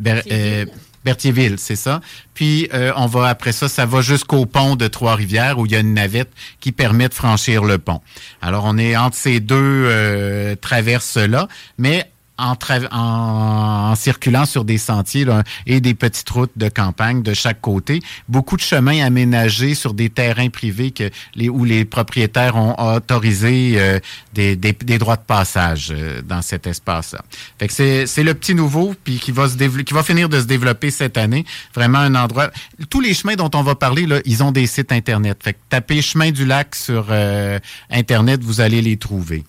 Ber- 0.00 0.22
euh, 0.30 0.64
Berthierville, 1.04 1.56
c'est 1.58 1.76
ça. 1.76 2.00
Puis 2.32 2.70
euh, 2.72 2.92
on 2.96 3.04
va 3.06 3.26
après 3.28 3.52
ça, 3.52 3.68
ça 3.68 3.84
va 3.84 4.00
jusqu'au 4.00 4.46
pont 4.46 4.76
de 4.76 4.86
Trois-Rivières 4.86 5.58
où 5.58 5.66
il 5.66 5.72
y 5.72 5.76
a 5.76 5.80
une 5.80 5.92
navette 5.92 6.30
qui 6.60 6.72
permet 6.72 7.08
de 7.08 7.14
franchir 7.14 7.64
le 7.64 7.76
pont. 7.76 8.00
Alors 8.40 8.64
on 8.64 8.78
est 8.78 8.96
entre 8.96 9.16
ces 9.16 9.40
deux 9.40 9.56
euh, 9.58 10.54
traverses 10.56 11.18
là, 11.18 11.48
mais 11.76 12.11
en, 12.38 12.56
en, 12.90 13.94
circulant 13.94 14.46
sur 14.46 14.64
des 14.64 14.78
sentiers 14.78 15.24
là, 15.24 15.42
et 15.66 15.80
des 15.80 15.94
petites 15.94 16.28
routes 16.30 16.52
de 16.56 16.68
campagne 16.68 17.22
de 17.22 17.34
chaque 17.34 17.60
côté. 17.60 18.00
Beaucoup 18.28 18.56
de 18.56 18.62
chemins 18.62 19.04
aménagés 19.04 19.74
sur 19.74 19.94
des 19.94 20.10
terrains 20.10 20.48
privés 20.48 20.90
que 20.90 21.10
les, 21.34 21.48
où 21.48 21.64
les 21.64 21.84
propriétaires 21.84 22.56
ont 22.56 22.74
autorisé 22.78 23.74
euh, 23.76 23.98
des, 24.32 24.56
des, 24.56 24.72
des 24.72 24.98
droits 24.98 25.16
de 25.16 25.22
passage 25.22 25.88
euh, 25.90 26.22
dans 26.22 26.42
cet 26.42 26.66
espace-là. 26.66 27.22
C'est, 27.68 28.22
le 28.22 28.34
petit 28.34 28.54
nouveau 28.54 28.94
puis 29.04 29.18
qui 29.18 29.32
va 29.32 29.48
se 29.48 29.56
qui 29.56 29.94
va 29.94 30.02
finir 30.02 30.28
de 30.28 30.40
se 30.40 30.46
développer 30.46 30.90
cette 30.90 31.16
année. 31.16 31.44
Vraiment 31.74 31.98
un 31.98 32.14
endroit. 32.14 32.50
Tous 32.90 33.00
les 33.00 33.14
chemins 33.14 33.34
dont 33.34 33.50
on 33.54 33.62
va 33.62 33.74
parler 33.74 34.06
là, 34.06 34.20
ils 34.24 34.42
ont 34.42 34.52
des 34.52 34.66
sites 34.66 34.92
internet. 34.92 35.38
Fait 35.42 35.54
que 35.54 35.58
tapez 35.68 36.02
chemin 36.02 36.30
du 36.30 36.44
lac 36.44 36.74
sur 36.74 37.06
euh, 37.10 37.58
internet, 37.90 38.42
vous 38.42 38.60
allez 38.60 38.82
les 38.82 38.96
trouver. 38.96 39.44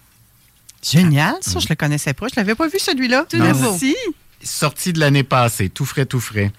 Génial, 0.84 1.36
ça, 1.42 1.60
je 1.60 1.68
le 1.70 1.76
connaissais 1.76 2.14
pas. 2.14 2.28
Je 2.28 2.36
l'avais 2.36 2.56
pas 2.56 2.68
vu 2.68 2.80
celui-là. 2.80 3.26
Tout 3.30 3.38
nouveau. 3.38 3.78
sorti 4.44 4.94
de 4.94 5.00
l'année 5.00 5.24
passée, 5.24 5.70
tout 5.70 5.86
frais, 5.86 6.06
tout 6.06 6.20
frais. 6.20 6.52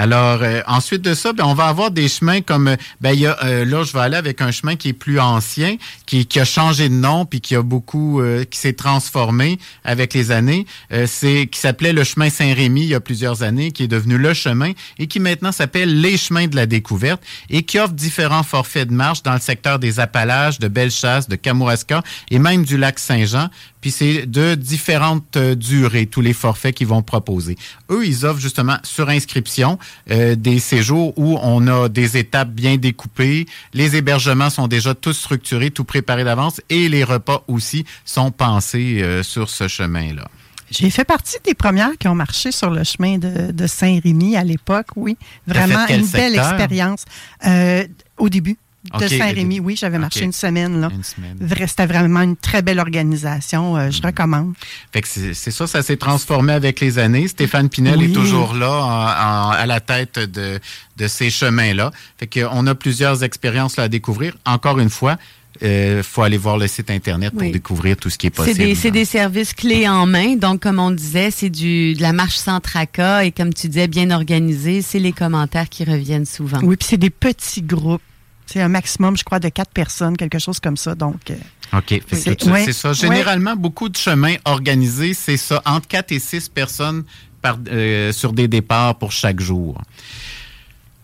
Alors, 0.00 0.44
euh, 0.44 0.60
ensuite 0.68 1.02
de 1.02 1.12
ça, 1.12 1.32
ben, 1.32 1.44
on 1.44 1.54
va 1.54 1.64
avoir 1.64 1.90
des 1.90 2.06
chemins 2.06 2.40
comme, 2.40 2.68
euh, 2.68 2.76
ben, 3.00 3.10
il 3.10 3.18
y 3.18 3.26
a, 3.26 3.36
euh, 3.42 3.64
là, 3.64 3.82
je 3.82 3.92
vais 3.92 3.98
aller 3.98 4.16
avec 4.16 4.40
un 4.40 4.52
chemin 4.52 4.76
qui 4.76 4.90
est 4.90 4.92
plus 4.92 5.18
ancien, 5.18 5.76
qui, 6.06 6.24
qui 6.24 6.38
a 6.38 6.44
changé 6.44 6.88
de 6.88 6.94
nom, 6.94 7.26
puis 7.26 7.40
qui 7.40 7.56
a 7.56 7.62
beaucoup, 7.62 8.20
euh, 8.20 8.44
qui 8.44 8.60
s'est 8.60 8.74
transformé 8.74 9.58
avec 9.82 10.14
les 10.14 10.30
années. 10.30 10.66
Euh, 10.92 11.08
c'est 11.08 11.48
qui 11.48 11.58
s'appelait 11.58 11.92
le 11.92 12.04
chemin 12.04 12.30
Saint-Rémy 12.30 12.82
il 12.82 12.88
y 12.90 12.94
a 12.94 13.00
plusieurs 13.00 13.42
années, 13.42 13.72
qui 13.72 13.82
est 13.82 13.88
devenu 13.88 14.18
le 14.18 14.34
chemin 14.34 14.70
et 15.00 15.08
qui 15.08 15.18
maintenant 15.18 15.50
s'appelle 15.50 16.00
les 16.00 16.16
chemins 16.16 16.46
de 16.46 16.54
la 16.54 16.66
découverte 16.66 17.20
et 17.50 17.64
qui 17.64 17.80
offre 17.80 17.92
différents 17.92 18.44
forfaits 18.44 18.88
de 18.88 18.94
marche 18.94 19.24
dans 19.24 19.34
le 19.34 19.40
secteur 19.40 19.80
des 19.80 19.98
Appalaches, 19.98 20.60
de 20.60 20.68
Bellechasse, 20.68 21.28
de 21.28 21.34
Kamouraska 21.34 22.04
et 22.30 22.38
même 22.38 22.64
du 22.64 22.76
lac 22.76 23.00
Saint-Jean. 23.00 23.48
Puis 23.80 23.90
c'est 23.90 24.26
de 24.26 24.54
différentes 24.54 25.36
euh, 25.36 25.54
durées, 25.54 26.06
tous 26.06 26.20
les 26.20 26.32
forfaits 26.32 26.74
qu'ils 26.74 26.86
vont 26.86 27.02
proposer. 27.02 27.56
Eux, 27.90 28.04
ils 28.06 28.26
offrent 28.26 28.40
justement 28.40 28.76
sur 28.82 29.08
inscription 29.08 29.78
euh, 30.10 30.34
des 30.34 30.58
séjours 30.58 31.12
où 31.16 31.38
on 31.42 31.66
a 31.66 31.88
des 31.88 32.16
étapes 32.16 32.50
bien 32.50 32.76
découpées. 32.76 33.46
Les 33.74 33.96
hébergements 33.96 34.50
sont 34.50 34.68
déjà 34.68 34.94
tous 34.94 35.12
structurés, 35.12 35.70
tout 35.70 35.84
préparés 35.84 36.24
d'avance 36.24 36.60
et 36.68 36.88
les 36.88 37.04
repas 37.04 37.44
aussi 37.48 37.84
sont 38.04 38.30
pensés 38.30 39.00
euh, 39.02 39.22
sur 39.22 39.50
ce 39.50 39.68
chemin-là. 39.68 40.28
J'ai 40.70 40.90
fait 40.90 41.04
partie 41.04 41.38
des 41.44 41.54
premières 41.54 41.96
qui 41.98 42.08
ont 42.08 42.14
marché 42.14 42.52
sur 42.52 42.70
le 42.70 42.84
chemin 42.84 43.16
de, 43.16 43.52
de 43.52 43.66
Saint-Rémy 43.66 44.36
à 44.36 44.44
l'époque, 44.44 44.88
oui. 44.96 45.16
Vraiment 45.46 45.86
une 45.88 46.06
belle 46.06 46.34
expérience. 46.34 47.04
Euh, 47.46 47.86
au 48.18 48.28
début 48.28 48.58
de 48.98 49.06
Saint-Rémy, 49.08 49.60
oui, 49.60 49.76
j'avais 49.76 49.98
marché 49.98 50.24
une 50.24 50.32
semaine. 50.32 50.80
Là. 50.80 50.88
Une 50.94 51.02
semaine. 51.02 51.36
Vra- 51.42 51.66
C'était 51.66 51.86
vraiment 51.86 52.22
une 52.22 52.36
très 52.36 52.62
belle 52.62 52.78
organisation. 52.78 53.76
euh, 53.76 53.88
Mm. 53.88 53.92
je 53.92 54.02
recommande. 54.02 54.54
Fait 54.92 55.02
que 55.02 55.08
c'est 55.08 55.34
c'est 55.34 55.50
ça, 55.50 55.66
ça 55.66 55.82
s'est 55.82 55.96
transformé 55.96 56.52
avec 56.52 56.80
les 56.80 56.98
années. 56.98 57.28
Stéphane 57.28 57.68
Pinel 57.68 57.98
Oui. 57.98 58.06
est 58.06 58.12
toujours 58.14 58.54
là 58.54 58.70
en- 58.70 59.48
en- 59.48 59.50
à 59.50 59.66
la 59.66 59.80
tête 59.80 60.18
de, 60.18 60.58
de 60.96 61.08
ces 61.08 61.28
chemins-là. 61.30 61.90
Fait 62.18 62.26
qu'on 62.26 62.66
a 62.66 62.74
plusieurs 62.74 63.24
expériences 63.24 63.76
là, 63.76 63.84
à 63.84 63.88
découvrir. 63.88 64.36
Encore 64.46 64.78
une 64.78 64.90
fois, 64.90 65.16
il 65.60 66.02
faut 66.04 66.22
aller 66.22 66.36
voir 66.38 66.56
le 66.56 66.68
site 66.68 66.88
Internet 66.90 67.32
pour 67.32 67.42
Oui. 67.42 67.50
découvrir 67.50 67.96
tout 67.96 68.10
ce 68.10 68.16
qui 68.16 68.28
est 68.28 68.30
C'est 68.30 68.36
possible. 68.44 68.58
des, 68.58 68.74
c'est 68.76 68.90
des 68.92 69.04
services 69.04 69.52
clés 69.54 69.88
en 69.88 70.06
main. 70.06 70.36
Donc, 70.36 70.60
comme 70.60 70.78
on 70.78 70.92
disait, 70.92 71.30
c'est 71.32 71.50
du 71.50 71.94
de 71.94 72.00
la 72.02 72.12
marche 72.12 72.36
sans 72.36 72.60
tracas 72.60 73.24
et 73.24 73.32
comme 73.32 73.52
tu 73.52 73.66
disais, 73.68 73.88
bien 73.88 74.12
organisé. 74.12 74.82
C'est 74.82 75.00
les 75.00 75.12
commentaires 75.12 75.68
qui 75.68 75.82
reviennent 75.84 76.26
souvent. 76.26 76.60
Oui, 76.62 76.76
puis 76.76 76.86
c'est 76.88 76.96
des 76.96 77.10
petits 77.10 77.62
groupes. 77.62 78.00
C'est 78.50 78.62
un 78.62 78.68
maximum, 78.68 79.16
je 79.16 79.24
crois, 79.24 79.40
de 79.40 79.50
quatre 79.50 79.72
personnes, 79.72 80.16
quelque 80.16 80.38
chose 80.38 80.58
comme 80.58 80.76
ça. 80.78 80.94
Donc, 80.94 81.30
euh, 81.30 81.34
OK. 81.76 82.00
C'est- 82.12 82.72
ça. 82.72 82.92
Généralement, 82.94 83.54
beaucoup 83.56 83.90
de 83.90 83.96
chemins 83.96 84.36
organisés, 84.46 85.12
c'est 85.12 85.36
ça, 85.36 85.60
entre 85.66 85.86
4 85.86 86.12
et 86.12 86.18
6 86.18 86.48
personnes 86.48 87.04
par, 87.42 87.58
euh, 87.70 88.10
sur 88.12 88.32
des 88.32 88.48
départs 88.48 88.96
pour 88.96 89.12
chaque 89.12 89.38
jour. 89.40 89.80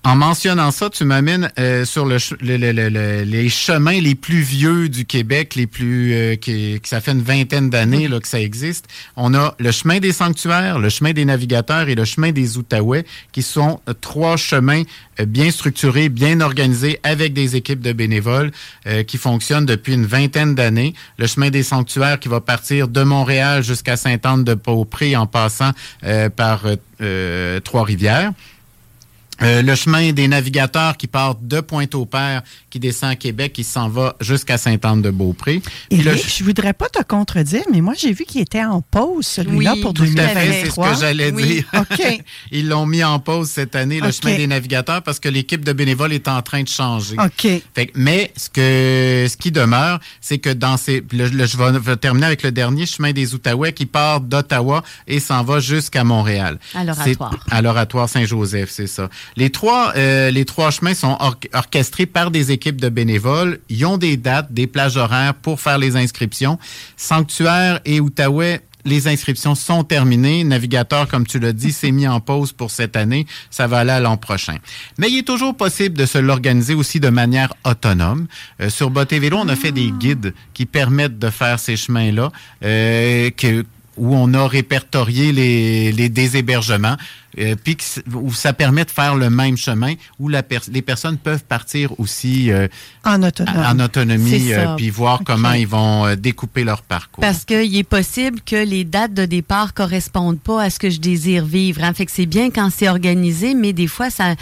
En 0.07 0.17
mentionnant 0.17 0.71
ça, 0.71 0.91
tu 0.91 1.07
m'amènes 1.07 1.51
euh, 1.59 1.87
sur 1.87 2.05
les 2.05 3.49
chemins 3.49 3.99
les 4.03 4.15
plus 4.15 4.43
vieux 4.43 4.91
du 4.91 5.07
Québec, 5.07 5.55
les 5.55 5.67
plus 5.67 6.13
euh, 6.13 6.37
qui, 6.37 6.79
qui- 6.83 6.89
ça 6.91 7.01
fait 7.01 7.13
une 7.13 7.23
vingtaine 7.23 7.71
d'années 7.71 8.07
là, 8.07 8.21
que 8.21 8.29
ça 8.29 8.39
existe. 8.39 8.85
On 9.17 9.33
a 9.33 9.55
le 9.59 9.71
chemin 9.73 10.01
des 10.01 10.13
sanctuaires, 10.13 10.79
le 10.79 10.91
chemin 10.91 11.13
des 11.15 11.25
navigateurs 11.25 11.89
et 11.89 11.95
le 11.95 12.05
chemin 12.05 12.33
des 12.33 12.59
Outaouais, 12.59 13.07
qui 13.33 13.41
sont 13.41 13.81
euh, 13.89 13.95
trois 13.99 14.37
chemins 14.37 14.83
euh, 15.21 15.25
bien 15.25 15.51
structurés, 15.51 16.11
bien 16.11 16.43
organisés, 16.43 17.01
avec 17.03 17.33
des 17.33 17.57
équipes 17.57 17.81
de 17.81 17.93
bénévoles 17.95 18.51
qui 19.07 19.17
fonctionnent 19.17 19.65
depuis 19.65 19.95
une 19.95 20.05
vingtaine 20.05 20.55
d'années. 20.55 20.93
Le 21.17 21.27
chemin 21.27 21.49
des 21.49 21.63
sanctuaires 21.63 22.21
qui 22.21 22.29
va 22.29 22.43
partir 22.43 22.89
de 22.89 23.03
Montréal 23.03 23.63
jusqu'à 23.63 23.97
Sainte-Anne-de-Beaupré 23.97 25.17
en 25.17 25.27
passant 25.27 25.71
par 26.37 26.65
Trois-Rivières. 27.65 28.33
Euh, 29.43 29.63
le 29.63 29.75
chemin 29.75 30.13
des 30.13 30.29
navigateurs 30.29 30.97
qui 30.97 31.07
part 31.07 31.35
de 31.35 31.61
Pointe-au-Père, 31.61 32.43
qui 32.71 32.79
descend 32.79 33.11
à 33.11 33.17
Québec, 33.17 33.53
qui 33.53 33.65
s'en 33.65 33.89
va 33.89 34.15
jusqu'à 34.21 34.59
Sainte-Anne-de-Beaupré. 34.59 35.61
Le 35.91 36.07
Éric, 36.07 36.39
je 36.39 36.45
voudrais 36.45 36.73
pas 36.73 36.89
te 36.89 37.03
contredire, 37.03 37.63
mais 37.73 37.81
moi, 37.81 37.95
j'ai 37.99 38.13
vu 38.13 38.25
qu'il 38.25 38.41
était 38.41 38.65
en 38.65 38.81
pause, 38.81 39.27
celui-là, 39.27 39.73
Oui, 39.75 39.81
pour 39.83 39.93
tout 39.95 40.05
Tout 40.07 40.13
à 40.19 40.29
fait, 40.29 40.35
c'est 40.65 40.71
ce 40.71 40.77
2023. 40.77 40.91
que 40.95 41.01
j'allais 41.01 41.33
Oui. 41.33 41.43
dire. 41.47 41.65
OK. 41.79 42.23
Ils 42.53 42.69
l'ont 42.69 42.87
mis 42.87 43.03
en 43.03 43.19
pause 43.19 43.49
cette 43.49 43.75
année, 43.75 44.01
le 44.01 44.11
chemin 44.13 44.37
des 44.37 44.47
navigateurs, 44.47 45.03
parce 45.03 45.19
que 45.19 45.29
l'équipe 45.29 45.65
de 45.65 45.73
bénévoles 45.73 46.13
est 46.13 46.29
en 46.29 46.41
train 46.43 46.63
de 46.63 46.69
changer. 46.69 47.17
OK. 47.19 47.47
Fait 47.75 47.87
que- 47.87 47.93
mais 47.97 48.33
ce 48.37 48.49
que 48.51 49.27
ce 49.29 49.37
qui 49.37 49.51
demeure, 49.51 49.99
c'est 50.21 50.39
que 50.39 50.51
dans 50.51 50.77
ces, 50.77 51.03
le- 51.13 51.29
le- 51.29 51.47
je 51.47 51.57
vais, 51.57 51.73
je 51.75 51.79
vais 51.79 51.97
terminer 51.97 52.27
avec 52.27 52.43
le 52.43 52.53
dernier 52.53 52.87
chemin 52.87 53.13
des 53.13 53.35
Outaouais 53.35 53.73
qui 53.73 53.87
part 53.87 54.21
d'Ottawa 54.21 54.83
et 55.09 55.19
s'en 55.21 55.43
va 55.43 55.59
jusqu'à 55.61 56.05
Montréal. 56.05 56.59
À 56.75 56.85
l'oratoire. 56.85 57.37
À 57.51 57.63
l'oratoire 57.63 58.09
Saint-Joseph, 58.09 58.71
c'est 58.71 58.87
ça. 58.87 59.09
Les 59.37 59.51
trois, 59.51 59.93
euh, 59.97 60.31
les 60.31 60.45
trois 60.45 60.71
chemins 60.71 60.95
sont 60.95 61.17
or- 61.21 61.37
orchestrés 61.53 62.07
par 62.07 62.31
des 62.31 62.53
équipes 62.53 62.81
de 62.81 62.89
bénévoles. 62.89 63.61
Ils 63.69 63.85
ont 63.87 63.99
des 63.99 64.17
dates, 64.17 64.53
des 64.53 64.67
plages 64.67 64.97
horaires 64.97 65.35
pour 65.35 65.61
faire 65.61 65.79
les 65.79 65.97
inscriptions. 65.97 66.59
Sanctuaire 66.97 67.81
et 67.85 68.01
Outaouais. 68.01 68.61
Les 68.87 69.09
inscriptions 69.09 69.55
sont 69.55 69.83
terminées. 69.83 70.45
Navigateur, 70.45 71.09
comme 71.09 71.27
tu 71.27 71.39
l'as 71.39 71.55
dit, 71.55 71.73
s'est 71.73 71.91
mis 71.91 72.07
en 72.07 72.21
pause 72.21 72.53
pour 72.53 72.71
cette 72.71 72.97
année. 72.97 73.27
Ça 73.51 73.67
va 73.67 73.79
aller 73.79 73.99
l'an 74.03 74.19
prochain. 74.19 74.57
Mais 74.99 75.11
il 75.11 75.21
est 75.21 75.23
toujours 75.27 75.57
possible 75.57 75.97
de 75.97 76.05
se 76.05 76.19
l'organiser 76.19 76.75
aussi 76.75 77.01
de 77.01 77.09
manière 77.09 77.55
autonome. 77.65 78.27
Euh, 78.61 78.69
sur 78.69 78.91
Botté 78.91 79.19
Vélo, 79.21 79.39
on 79.41 79.49
a 79.49 79.57
fait 79.57 79.73
des 79.73 79.91
guides 79.91 80.35
qui 80.53 80.67
permettent 80.67 81.19
de 81.19 81.31
faire 81.31 81.59
ces 81.59 81.77
chemins-là, 81.79 82.31
euh, 82.63 83.31
où 83.97 84.15
on 84.15 84.35
a 84.35 84.47
répertorié 84.47 85.33
les, 85.33 85.91
les 85.93 86.09
déshébergements, 86.11 86.97
euh, 87.39 87.55
puis 87.63 87.77
où 88.15 88.33
ça 88.33 88.53
permet 88.53 88.85
de 88.85 88.91
faire 88.91 89.15
le 89.15 89.31
même 89.31 89.57
chemin, 89.57 89.95
où 90.19 90.29
la 90.29 90.43
pers- 90.43 90.71
les 90.71 90.83
personnes 90.83 91.17
peuvent 91.17 91.45
partir 91.45 91.99
aussi 91.99 92.51
euh, 92.51 92.69
En 93.05 93.79
autonomie, 93.81 94.53
euh, 94.53 94.77
puis 94.77 94.91
voir 94.91 95.23
comment 95.25 95.53
ils 95.53 95.67
vont 95.67 96.07
euh, 96.07 96.17
découper 96.17 96.65
leur 96.65 96.83
parcours. 96.83 97.23
Parce 97.23 97.45
qu'il 97.45 97.77
est 97.77 97.83
possible 97.85 98.41
que 98.41 98.57
les 98.65 98.85
dates 98.85 99.15
de 99.15 99.25
départ 99.25 99.75
correspondent 99.75 100.41
pas 100.41 100.63
à 100.63 100.71
ce 100.71 100.79
que 100.79 100.91
je 100.91 101.01
désire 101.01 101.45
vivre. 101.45 101.83
Hein. 101.83 101.93
Fait 101.95 102.07
que 102.07 102.13
c'est 102.13 102.27
bien 102.27 102.51
quand 102.51 102.71
c'est 102.75 102.89
organisé, 102.89 103.55
mais 103.55 103.73
des 103.73 103.87
fois, 103.87 104.11
ça, 104.11 104.35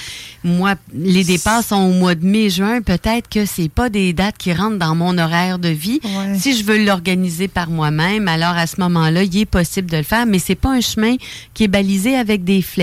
moi, 0.45 0.75
les 0.95 1.25
départs 1.25 1.63
sont 1.65 1.77
au 1.77 1.93
mois 1.93 2.15
de 2.15 2.27
mai, 2.27 2.51
juin. 2.51 2.83
Peut-être 2.83 3.29
que 3.29 3.47
c'est 3.47 3.69
pas 3.69 3.89
des 3.89 4.13
dates 4.13 4.39
qui 4.39 4.53
rentrent 4.53 4.79
dans 4.79 4.95
mon 4.95 5.17
horaire 5.19 5.59
de 5.59 5.69
vie. 5.69 6.01
Ouais. 6.05 6.39
Si 6.39 6.57
je 6.57 6.65
veux 6.65 6.85
l'organiser 6.85 7.49
par 7.49 7.71
moi-même, 7.71 8.29
alors 8.29 8.57
à 8.57 8.67
ce 8.67 8.81
moment-là, 8.81 9.23
il 9.23 9.37
est 9.39 9.47
possible 9.47 9.91
de 9.91 9.97
le 9.99 10.03
faire, 10.03 10.27
mais 10.27 10.39
c'est 10.39 10.55
pas 10.55 10.71
un 10.73 10.81
chemin 10.81 11.17
qui 11.55 11.65
est 11.65 11.69
balisé 11.69 12.17
avec 12.17 12.45
des 12.45 12.61
flèches. 12.63 12.82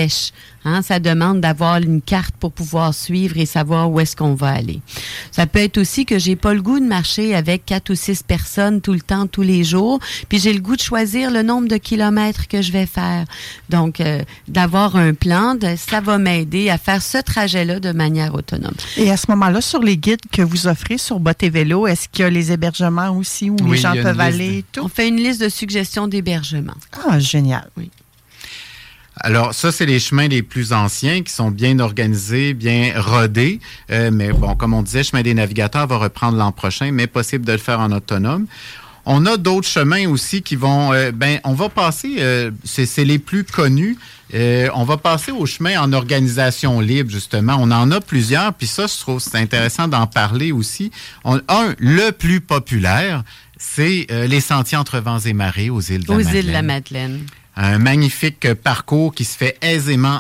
Hein, 0.66 0.82
ça 0.82 1.00
demande 1.00 1.40
d'avoir 1.40 1.78
une 1.78 2.02
carte 2.02 2.36
pour 2.38 2.52
pouvoir 2.52 2.94
suivre 2.94 3.38
et 3.38 3.46
savoir 3.46 3.90
où 3.90 3.98
est-ce 4.02 4.14
qu'on 4.16 4.34
va 4.36 4.50
aller. 4.50 4.82
Ça 5.32 5.48
peut 5.48 5.60
être 5.60 5.78
aussi 5.78 6.06
que 6.06 6.20
j'ai 6.20 6.36
pas 6.36 6.54
le 6.54 6.62
goût 6.62 6.80
de 6.82 6.86
marcher 6.86 7.34
avec 7.34 7.66
quatre 7.66 7.92
ou 7.92 7.96
six 7.96 8.24
personnes 8.24 8.82
tout 8.82 8.92
le 8.92 9.00
temps, 9.00 9.26
tous 9.26 9.42
les 9.42 9.64
jours, 9.64 10.00
puis 10.28 10.38
j'ai 10.38 10.52
le 10.52 10.60
goût 10.60 10.76
de 10.76 10.82
choisir 10.82 11.32
le 11.32 11.44
nombre 11.44 11.70
de 11.70 11.78
kilomètres 11.78 12.48
que 12.50 12.62
je 12.62 12.74
vais 12.74 12.86
faire. 12.86 13.24
Donc, 13.70 14.02
euh, 14.02 14.22
d'avoir 14.50 14.98
un 14.98 15.14
plan, 15.14 15.56
de- 15.56 15.76
ça 15.78 16.02
va 16.02 16.18
m'aider 16.18 16.70
à 16.70 16.78
faire 16.78 17.02
ce 17.02 17.20
trajet-là 17.20 17.80
de 17.80 17.94
manière 17.94 18.36
autonome. 18.36 18.74
Et 18.98 19.10
à 19.10 19.16
ce 19.16 19.28
moment-là, 19.30 19.62
sur 19.62 19.82
les 19.82 19.96
guides 19.98 20.20
que 20.30 20.42
vous 20.42 20.68
offrez 20.68 20.98
sur 20.98 21.22
Bot 21.22 21.32
et 21.42 21.50
Vélo, 21.50 21.88
est-ce 21.88 22.10
qu'il 22.10 22.24
y 22.24 22.26
a 22.26 22.30
les 22.30 22.52
hébergements 22.52 23.12
aussi 23.12 23.50
où 23.50 23.56
Oui, 23.64 23.72
les 23.72 23.78
gens 23.78 23.94
peuvent 23.94 24.20
aller 24.20 24.48
de- 24.50 24.54
et 24.58 24.66
tout? 24.74 24.82
On 24.84 24.90
fait 24.90 25.08
une 25.08 25.18
liste 25.24 25.42
de 25.42 25.48
suggestions 25.50 26.10
d'hébergement. 26.10 26.76
Ah, 27.08 27.18
génial. 27.20 27.70
Alors, 29.22 29.54
ça, 29.54 29.72
c'est 29.72 29.86
les 29.86 30.00
chemins 30.00 30.28
les 30.28 30.42
plus 30.44 30.72
anciens 30.74 31.22
qui 31.24 31.34
sont 31.34 31.52
bien 31.52 31.80
organisés, 31.80 32.54
bien 32.54 32.94
rodés. 32.96 33.60
Euh, 33.92 34.12
mais 34.14 34.32
bon, 34.32 34.56
comme 34.56 34.74
on 34.74 34.82
disait, 34.82 35.04
chemin 35.04 35.22
des 35.24 35.34
navigateurs 35.34 35.88
va 35.88 35.98
reprendre 35.98 36.38
l'an 36.38 36.52
prochain, 36.52 36.92
mais 36.92 37.08
possible 37.08 37.46
de 37.46 37.52
le 37.52 37.58
faire 37.58 37.80
en 37.80 37.92
autonome. 37.92 38.46
On 39.06 39.26
a 39.26 39.38
d'autres 39.38 39.68
chemins 39.68 40.08
aussi 40.08 40.42
qui 40.42 40.56
vont. 40.56 40.94
euh, 40.94 41.12
ben, 41.12 41.40
on 41.44 41.54
va 41.54 41.70
passer. 41.70 42.18
euh, 42.20 42.52
c'est 42.64 43.04
les 43.06 43.18
plus 43.20 43.44
connus. 43.44 43.98
Euh, 44.36 44.70
on 44.76 44.84
va 44.84 44.98
passer 44.98 45.32
au 45.32 45.46
chemin 45.48 45.82
en 45.82 45.92
organisation 45.94 46.80
libre, 46.80 47.10
justement. 47.10 47.58
On 47.60 47.72
en 47.72 47.92
a 47.92 48.00
plusieurs, 48.02 48.54
puis 48.54 48.68
ça, 48.68 48.86
je 48.88 48.98
trouve 49.00 49.20
c'est 49.20 49.38
intéressant 49.38 49.88
d'en 49.88 50.06
parler 50.06 50.52
aussi. 50.52 50.92
On- 51.24 51.42
un, 51.48 51.74
le 51.80 52.12
plus 52.12 52.40
populaire, 52.40 53.24
c'est 53.58 54.06
euh, 54.12 54.28
les 54.28 54.40
sentiers 54.42 54.78
entre 54.78 55.00
vents 55.00 55.20
et 55.20 55.34
marées 55.34 55.70
aux 55.72 55.82
îles 55.82 56.04
de 56.06 56.12
la 56.12 56.16
Aux 56.16 56.20
îles 56.20 56.46
de 56.48 56.52
la 56.52 56.62
Madeleine. 56.62 57.26
Un 57.62 57.78
magnifique 57.78 58.54
parcours 58.64 59.14
qui 59.14 59.26
se 59.26 59.36
fait 59.38 59.58
aisément 59.62 60.20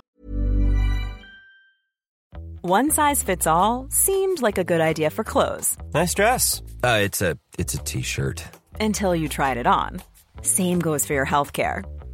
One 2.61 2.89
size 2.91 3.23
fits 3.23 3.47
all 3.47 3.87
seemed 3.89 4.41
like 4.41 4.57
a 4.57 4.63
good 4.65 4.81
idea 4.81 5.09
for 5.09 5.23
clothes 5.23 5.77
Nice 5.93 6.13
dress. 6.13 6.61
Uh, 6.83 6.99
it's 7.01 7.21
a 7.21 7.37
it's 7.57 7.73
a 7.73 7.77
t-shirt. 7.77 8.43
until 8.81 9.15
you 9.15 9.29
tried 9.29 9.57
it 9.57 9.65
on. 9.67 10.01
Same 10.41 10.79
goes 10.79 11.05
for 11.05 11.13
your 11.13 11.25
healthcare. 11.25 11.83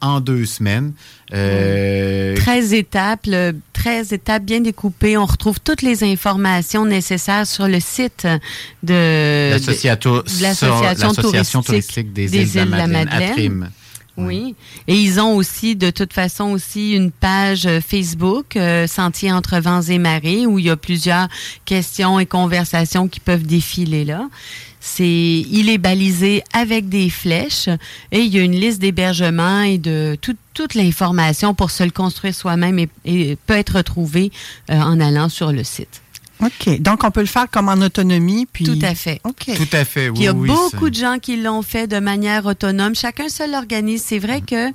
en 0.00 0.20
deux 0.20 0.44
semaines. 0.46 0.92
Euh, 1.34 2.36
13 2.36 2.72
étapes, 2.74 3.26
le- 3.26 3.54
13 3.72 4.12
étapes 4.12 4.44
bien 4.44 4.60
découpées. 4.60 5.16
On 5.16 5.26
retrouve 5.26 5.58
toutes 5.60 5.82
les 5.82 6.04
informations 6.04 6.84
nécessaires 6.84 7.46
sur 7.46 7.66
le 7.68 7.80
site 7.80 8.26
de 8.82 9.50
l'association 10.42 11.12
touristique 11.14 11.64
touristique 11.64 12.12
des, 12.12 12.28
des 12.28 12.56
îles 12.56 12.66
de 12.66 12.70
la 12.70 12.86
Madeleine. 12.86 13.70
Oui. 14.18 14.54
Et 14.88 14.94
ils 14.94 15.20
ont 15.20 15.34
aussi, 15.36 15.76
de 15.76 15.90
toute 15.90 16.14
façon, 16.14 16.44
aussi 16.44 16.92
une 16.94 17.10
page 17.10 17.68
Facebook, 17.86 18.56
euh, 18.56 18.86
Sentier 18.86 19.30
entre 19.30 19.58
vents 19.60 19.82
et 19.82 19.98
marées, 19.98 20.46
où 20.46 20.58
il 20.58 20.64
y 20.66 20.70
a 20.70 20.76
plusieurs 20.76 21.28
questions 21.66 22.18
et 22.18 22.24
conversations 22.24 23.08
qui 23.08 23.20
peuvent 23.20 23.42
défiler 23.46 24.06
là. 24.06 24.26
C'est, 24.88 25.04
il 25.50 25.68
est 25.68 25.78
balisé 25.78 26.44
avec 26.52 26.88
des 26.88 27.10
flèches 27.10 27.68
et 28.12 28.20
il 28.20 28.32
y 28.32 28.38
a 28.38 28.42
une 28.42 28.54
liste 28.54 28.80
d'hébergements 28.80 29.62
et 29.62 29.78
de 29.78 30.16
tout- 30.20 30.36
toute 30.54 30.74
l'information 30.74 31.54
pour 31.54 31.72
se 31.72 31.82
le 31.82 31.90
construire 31.90 32.32
soi-même 32.36 32.78
et, 32.78 32.88
et 33.04 33.36
peut 33.46 33.54
être 33.54 33.78
retrouvée 33.78 34.30
euh, 34.70 34.78
en 34.78 35.00
allant 35.00 35.28
sur 35.28 35.50
le 35.50 35.64
site. 35.64 36.02
OK. 36.40 36.80
Donc, 36.80 37.02
on 37.02 37.10
peut 37.10 37.20
le 37.20 37.26
faire 37.26 37.50
comme 37.50 37.68
en 37.68 37.80
autonomie. 37.84 38.46
Puis... 38.52 38.64
Tout 38.64 38.78
à 38.82 38.94
fait. 38.94 39.20
OK. 39.24 39.46
Tout 39.56 39.68
à 39.76 39.84
fait, 39.84 40.08
oui. 40.10 40.18
Il 40.18 40.24
y 40.24 40.28
a 40.28 40.32
oui, 40.34 40.46
beaucoup 40.48 40.84
ça- 40.84 40.90
de 40.90 40.94
gens 40.94 41.18
qui 41.20 41.36
l'ont 41.36 41.62
fait 41.62 41.86
de 41.88 41.98
manière 41.98 42.46
autonome. 42.46 42.94
Chacun 42.94 43.28
se 43.28 43.50
l'organise. 43.50 44.04
C'est 44.06 44.18
vrai 44.20 44.40
que 44.42 44.70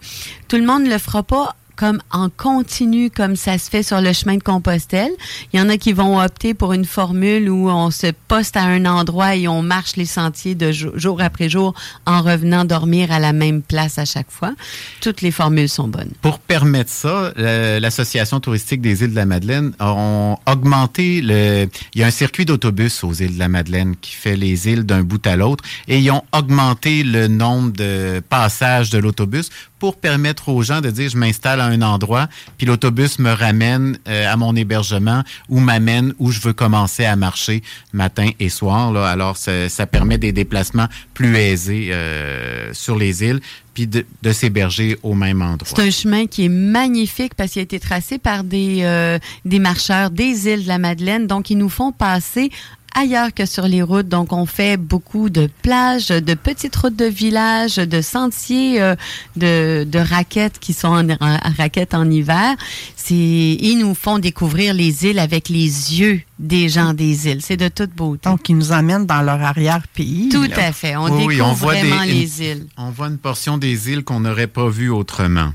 tout 0.49 0.57
le 0.57 0.65
monde 0.65 0.83
ne 0.83 0.89
le 0.89 0.97
fera 0.97 1.23
pas 1.23 1.55
comme 1.75 2.01
en 2.11 2.29
continu, 2.29 3.09
comme 3.09 3.35
ça 3.35 3.57
se 3.57 3.69
fait 3.69 3.83
sur 3.83 4.01
le 4.01 4.13
chemin 4.13 4.37
de 4.37 4.43
Compostelle. 4.43 5.11
Il 5.53 5.59
y 5.59 5.63
en 5.63 5.69
a 5.69 5.77
qui 5.77 5.93
vont 5.93 6.19
opter 6.19 6.53
pour 6.53 6.73
une 6.73 6.85
formule 6.85 7.49
où 7.49 7.69
on 7.69 7.91
se 7.91 8.07
poste 8.27 8.57
à 8.57 8.63
un 8.63 8.85
endroit 8.85 9.35
et 9.35 9.47
on 9.47 9.61
marche 9.61 9.95
les 9.95 10.05
sentiers 10.05 10.55
de 10.55 10.71
jour, 10.71 10.91
jour 10.95 11.21
après 11.21 11.49
jour 11.49 11.73
en 12.05 12.21
revenant 12.21 12.65
dormir 12.65 13.11
à 13.11 13.19
la 13.19 13.33
même 13.33 13.61
place 13.61 13.97
à 13.97 14.05
chaque 14.05 14.31
fois. 14.31 14.53
Toutes 15.01 15.21
les 15.21 15.31
formules 15.31 15.69
sont 15.69 15.87
bonnes. 15.87 16.11
Pour 16.21 16.39
permettre 16.39 16.91
ça, 16.91 17.31
l'Association 17.35 18.39
touristique 18.39 18.81
des 18.81 19.03
îles 19.03 19.11
de 19.11 19.15
la 19.15 19.25
Madeleine 19.25 19.73
ont 19.79 20.37
augmenté 20.47 21.21
le. 21.21 21.67
Il 21.93 22.01
y 22.01 22.03
a 22.03 22.07
un 22.07 22.11
circuit 22.11 22.45
d'autobus 22.45 23.03
aux 23.03 23.13
îles 23.13 23.35
de 23.35 23.39
la 23.39 23.49
Madeleine 23.49 23.95
qui 23.95 24.13
fait 24.13 24.35
les 24.35 24.67
îles 24.67 24.83
d'un 24.83 25.03
bout 25.03 25.25
à 25.25 25.35
l'autre 25.35 25.63
et 25.87 25.99
ils 25.99 26.11
ont 26.11 26.23
augmenté 26.33 27.03
le 27.03 27.27
nombre 27.27 27.71
de 27.71 28.21
passages 28.29 28.89
de 28.89 28.97
l'autobus 28.97 29.49
pour 29.79 29.95
permettre 29.95 30.49
aux 30.49 30.61
gens 30.61 30.81
de 30.81 30.91
dire 30.91 31.09
je 31.09 31.17
m'installe 31.17 31.60
à 31.61 31.65
un 31.67 31.81
endroit 31.81 32.27
puis 32.57 32.67
l'autobus 32.67 33.19
me 33.19 33.31
ramène 33.31 33.97
euh, 34.07 34.31
à 34.31 34.37
mon 34.37 34.55
hébergement 34.55 35.23
ou 35.49 35.59
m'amène 35.59 36.13
où 36.19 36.31
je 36.31 36.39
veux 36.39 36.53
commencer 36.53 37.05
à 37.05 37.15
marcher 37.15 37.61
matin 37.93 38.29
et 38.39 38.49
soir. 38.49 38.95
Alors 38.95 39.37
ça, 39.37 39.87
permet 39.87 40.17
des 40.17 40.31
déplacements 40.31 40.87
plus 41.13 41.35
aisés 41.35 41.89
euh, 41.91 42.73
sur 42.73 42.97
les 42.97 43.23
îles 43.23 43.41
puis 43.73 43.87
de, 43.87 44.05
de 44.21 44.31
s'héberger 44.33 44.97
au 45.01 45.13
même 45.13 45.41
endroit. 45.41 45.73
C'est 45.75 45.81
un 45.81 45.91
chemin 45.91 46.27
qui 46.27 46.45
est 46.45 46.49
magnifique 46.49 47.35
parce 47.35 47.51
qu'il 47.51 47.61
a 47.61 47.63
été 47.63 47.79
tracé 47.79 48.17
par 48.17 48.43
des, 48.43 48.79
euh, 48.81 49.17
des 49.45 49.59
marcheurs 49.59 50.11
des 50.11 50.47
îles 50.47 50.63
de 50.63 50.67
la 50.67 50.77
Madeleine. 50.77 51.27
Donc, 51.27 51.49
ils 51.49 51.57
nous 51.57 51.69
font 51.69 51.91
passer 51.91 52.51
ailleurs 52.95 53.33
que 53.33 53.45
sur 53.45 53.67
les 53.67 53.81
routes. 53.81 54.07
Donc, 54.07 54.33
on 54.33 54.45
fait 54.45 54.77
beaucoup 54.77 55.29
de 55.29 55.49
plages, 55.61 56.07
de 56.09 56.33
petites 56.33 56.75
routes 56.75 56.95
de 56.95 57.05
village, 57.05 57.75
de 57.77 58.01
sentiers, 58.01 58.81
euh, 58.81 58.95
de, 59.35 59.83
de 59.89 59.99
raquettes 59.99 60.59
qui 60.59 60.73
sont 60.73 61.09
en, 61.19 61.37
raquettes 61.57 61.93
en 61.93 62.09
hiver. 62.09 62.55
C'est, 62.95 63.13
ils 63.15 63.77
nous 63.79 63.95
font 63.95 64.19
découvrir 64.19 64.73
les 64.73 65.05
îles 65.05 65.19
avec 65.19 65.49
les 65.49 65.65
yeux 65.99 66.21
des 66.39 66.69
gens 66.69 66.93
des 66.93 67.27
îles. 67.27 67.41
C'est 67.41 67.57
de 67.57 67.67
toute 67.67 67.91
beauté. 67.95 68.29
Donc, 68.29 68.47
ils 68.49 68.57
nous 68.57 68.71
emmènent 68.71 69.05
dans 69.05 69.21
leur 69.21 69.41
arrière-pays. 69.41 70.29
Tout 70.29 70.43
là. 70.43 70.67
à 70.67 70.71
fait. 70.71 70.95
On 70.95 71.05
Oui, 71.05 71.25
oui, 71.27 71.35
découvre 71.35 71.49
on 71.51 71.53
voit 71.53 71.73
des- 71.75 71.81
vraiment 71.81 72.03
une- 72.03 72.09
les 72.11 72.41
îles. 72.43 72.65
On 72.77 72.89
voit 72.91 73.07
une 73.07 73.17
portion 73.17 73.57
des 73.57 73.89
îles 73.91 74.03
qu'on 74.03 74.19
n'aurait 74.21 74.47
pas 74.47 74.69
vues 74.69 74.89
autrement. 74.89 75.53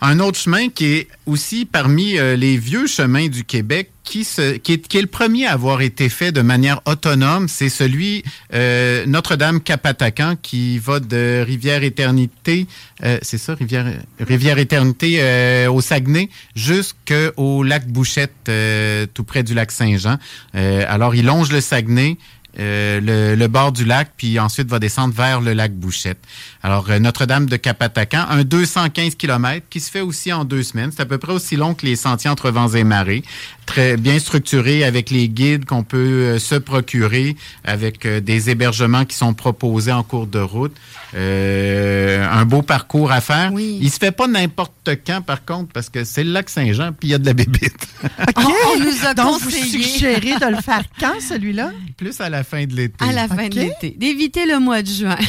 Un 0.00 0.20
autre 0.20 0.38
chemin 0.38 0.68
qui 0.68 0.86
est 0.86 1.08
aussi 1.26 1.64
parmi 1.64 2.18
euh, 2.18 2.36
les 2.36 2.56
vieux 2.56 2.86
chemins 2.86 3.28
du 3.28 3.44
Québec, 3.44 3.90
qui, 4.06 4.24
se, 4.24 4.40
est, 4.40 4.94
le 4.94 5.06
premier 5.06 5.46
à 5.46 5.52
avoir 5.52 5.82
été 5.82 6.08
fait 6.08 6.30
de 6.30 6.40
manière 6.40 6.80
autonome, 6.86 7.48
c'est 7.48 7.68
celui 7.68 8.22
euh, 8.54 9.04
Notre-Dame-Capatacan 9.06 10.36
qui 10.40 10.78
va 10.78 11.00
de 11.00 11.42
Rivière-Éternité, 11.44 12.68
euh, 13.04 13.18
c'est 13.22 13.36
ça, 13.36 13.54
Rivière, 13.54 13.92
Rivière-Éternité 14.20 15.18
euh, 15.18 15.70
au 15.70 15.80
Saguenay, 15.80 16.30
jusqu'au 16.54 17.64
lac 17.64 17.88
Bouchette, 17.88 18.50
tout 19.12 19.24
près 19.24 19.42
du 19.42 19.54
lac 19.54 19.72
Saint-Jean. 19.72 20.18
Alors, 20.54 21.16
il 21.16 21.26
longe 21.26 21.50
le 21.50 21.60
Saguenay, 21.60 22.16
euh, 22.58 23.00
le, 23.00 23.34
le 23.34 23.48
bord 23.48 23.72
du 23.72 23.84
lac, 23.84 24.12
puis 24.16 24.38
ensuite 24.38 24.68
va 24.68 24.78
descendre 24.78 25.14
vers 25.14 25.40
le 25.40 25.52
lac 25.52 25.72
Bouchette. 25.72 26.18
Alors, 26.62 26.90
euh, 26.90 26.98
Notre-Dame 26.98 27.46
de 27.46 27.56
Capatacan, 27.56 28.24
un 28.28 28.44
215 28.44 29.14
km 29.14 29.66
qui 29.68 29.80
se 29.80 29.90
fait 29.90 30.00
aussi 30.00 30.32
en 30.32 30.44
deux 30.44 30.62
semaines. 30.62 30.90
C'est 30.94 31.02
à 31.02 31.06
peu 31.06 31.18
près 31.18 31.32
aussi 31.32 31.56
long 31.56 31.74
que 31.74 31.84
les 31.84 31.96
sentiers 31.96 32.30
entre 32.30 32.50
vents 32.50 32.68
et 32.68 32.84
marées. 32.84 33.22
Très 33.66 33.96
bien 33.96 34.18
structuré 34.18 34.84
avec 34.84 35.10
les 35.10 35.28
guides 35.28 35.64
qu'on 35.64 35.82
peut 35.82 35.98
euh, 35.98 36.38
se 36.38 36.54
procurer, 36.54 37.36
avec 37.64 38.06
euh, 38.06 38.20
des 38.20 38.48
hébergements 38.48 39.04
qui 39.04 39.16
sont 39.16 39.34
proposés 39.34 39.92
en 39.92 40.02
cours 40.04 40.26
de 40.28 40.38
route. 40.38 40.74
Euh, 41.14 42.26
un 42.30 42.44
beau 42.44 42.62
parcours 42.62 43.10
à 43.12 43.20
faire. 43.20 43.52
Oui. 43.52 43.78
Il 43.82 43.90
se 43.90 43.98
fait 43.98 44.12
pas 44.12 44.28
n'importe 44.28 44.90
quand, 45.06 45.20
par 45.20 45.44
contre, 45.44 45.72
parce 45.72 45.88
que 45.88 46.04
c'est 46.04 46.24
le 46.24 46.32
lac 46.32 46.48
Saint-Jean, 46.48 46.92
puis 46.92 47.08
il 47.08 47.10
y 47.10 47.14
a 47.14 47.18
de 47.18 47.26
la 47.26 47.34
bébite. 47.34 47.88
On, 48.36 48.42
on 48.42 48.80
nous 48.80 49.04
a 49.06 49.14
Donc, 49.14 49.40
vous 49.40 49.50
conseillé. 49.50 49.82
suggérez 49.82 50.36
de 50.38 50.54
le 50.56 50.62
faire 50.62 50.82
quand, 51.00 51.20
celui-là? 51.20 51.72
Plus 51.96 52.20
à 52.20 52.28
la 52.28 52.44
fin 52.44 52.64
de 52.66 52.74
l'été. 52.74 53.04
À 53.04 53.12
la 53.12 53.26
fin 53.28 53.48
de 53.48 53.54
l'été. 53.56 53.96
D'éviter 53.98 54.46
le 54.46 54.60
mois 54.60 54.82
de 54.82 54.88
juin. 54.88 55.16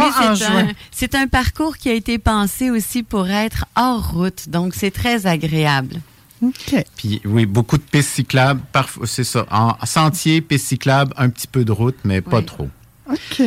Un, 0.00 0.68
c'est 0.92 1.16
un 1.16 1.26
parcours 1.26 1.76
qui 1.76 1.88
a 1.88 1.92
été 1.92 2.18
pensé 2.18 2.70
aussi 2.70 3.02
pour 3.02 3.28
être 3.28 3.64
hors 3.74 4.12
route. 4.12 4.48
Donc, 4.48 4.74
c'est 4.76 4.92
très 4.92 5.26
agréable. 5.26 6.00
OK. 6.42 6.84
Puis 6.96 7.20
oui, 7.24 7.46
beaucoup 7.46 7.76
de 7.78 7.82
pistes 7.82 8.10
cyclables, 8.10 8.60
parfois 8.72 9.06
c'est 9.06 9.24
ça. 9.24 9.44
En 9.50 9.74
sentier, 9.84 10.40
pistes 10.40 10.66
cyclables, 10.66 11.12
un 11.16 11.28
petit 11.30 11.46
peu 11.48 11.64
de 11.64 11.72
route, 11.72 11.96
mais 12.04 12.20
pas 12.20 12.38
Oui. 12.38 12.44
trop. 12.44 12.68
OK. 13.10 13.42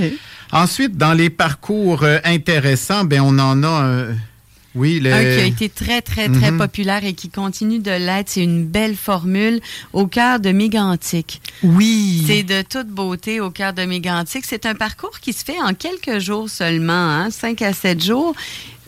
Ensuite, 0.52 0.98
dans 0.98 1.14
les 1.14 1.30
parcours 1.30 2.04
euh, 2.04 2.20
intéressants, 2.26 3.06
ben 3.06 3.22
on 3.22 3.38
en 3.40 3.64
a 3.64 3.68
un- 3.68 4.16
Oui, 4.74 5.02
le... 5.02 5.12
Un 5.14 5.20
qui 5.22 5.42
a 5.42 5.46
été 5.46 5.68
très, 5.70 6.02
très, 6.02 6.30
très 6.30 6.52
Mhm. 6.52 6.58
populaire 6.58 7.04
et 7.04 7.14
qui 7.14 7.28
continue 7.30 7.80
de 7.80 7.92
l'être. 7.92 8.30
C'est 8.30 8.44
une 8.44 8.66
belle 8.66 8.96
formule 8.96 9.60
au 9.92 10.08
cœur 10.08 10.40
de 10.40 10.52
Mégantic. 10.52 11.42
Oui. 11.62 12.24
C'est 12.26 12.44
de 12.44 12.62
toute 12.62 12.88
beauté 12.88 13.42
au 13.42 13.52
cœur 13.52 13.74
de 13.74 13.84
Mégantic. 13.84 14.46
C'est 14.46 14.66
un 14.66 14.74
parcours 14.76 15.20
qui 15.20 15.34
se 15.34 15.44
fait 15.44 15.62
en 15.62 15.74
quelques 15.74 16.20
jours 16.20 16.50
seulement, 16.50 16.94
hein, 16.94 17.30
5 17.32 17.62
à 17.62 17.74
7 17.74 18.02
jours. 18.04 18.34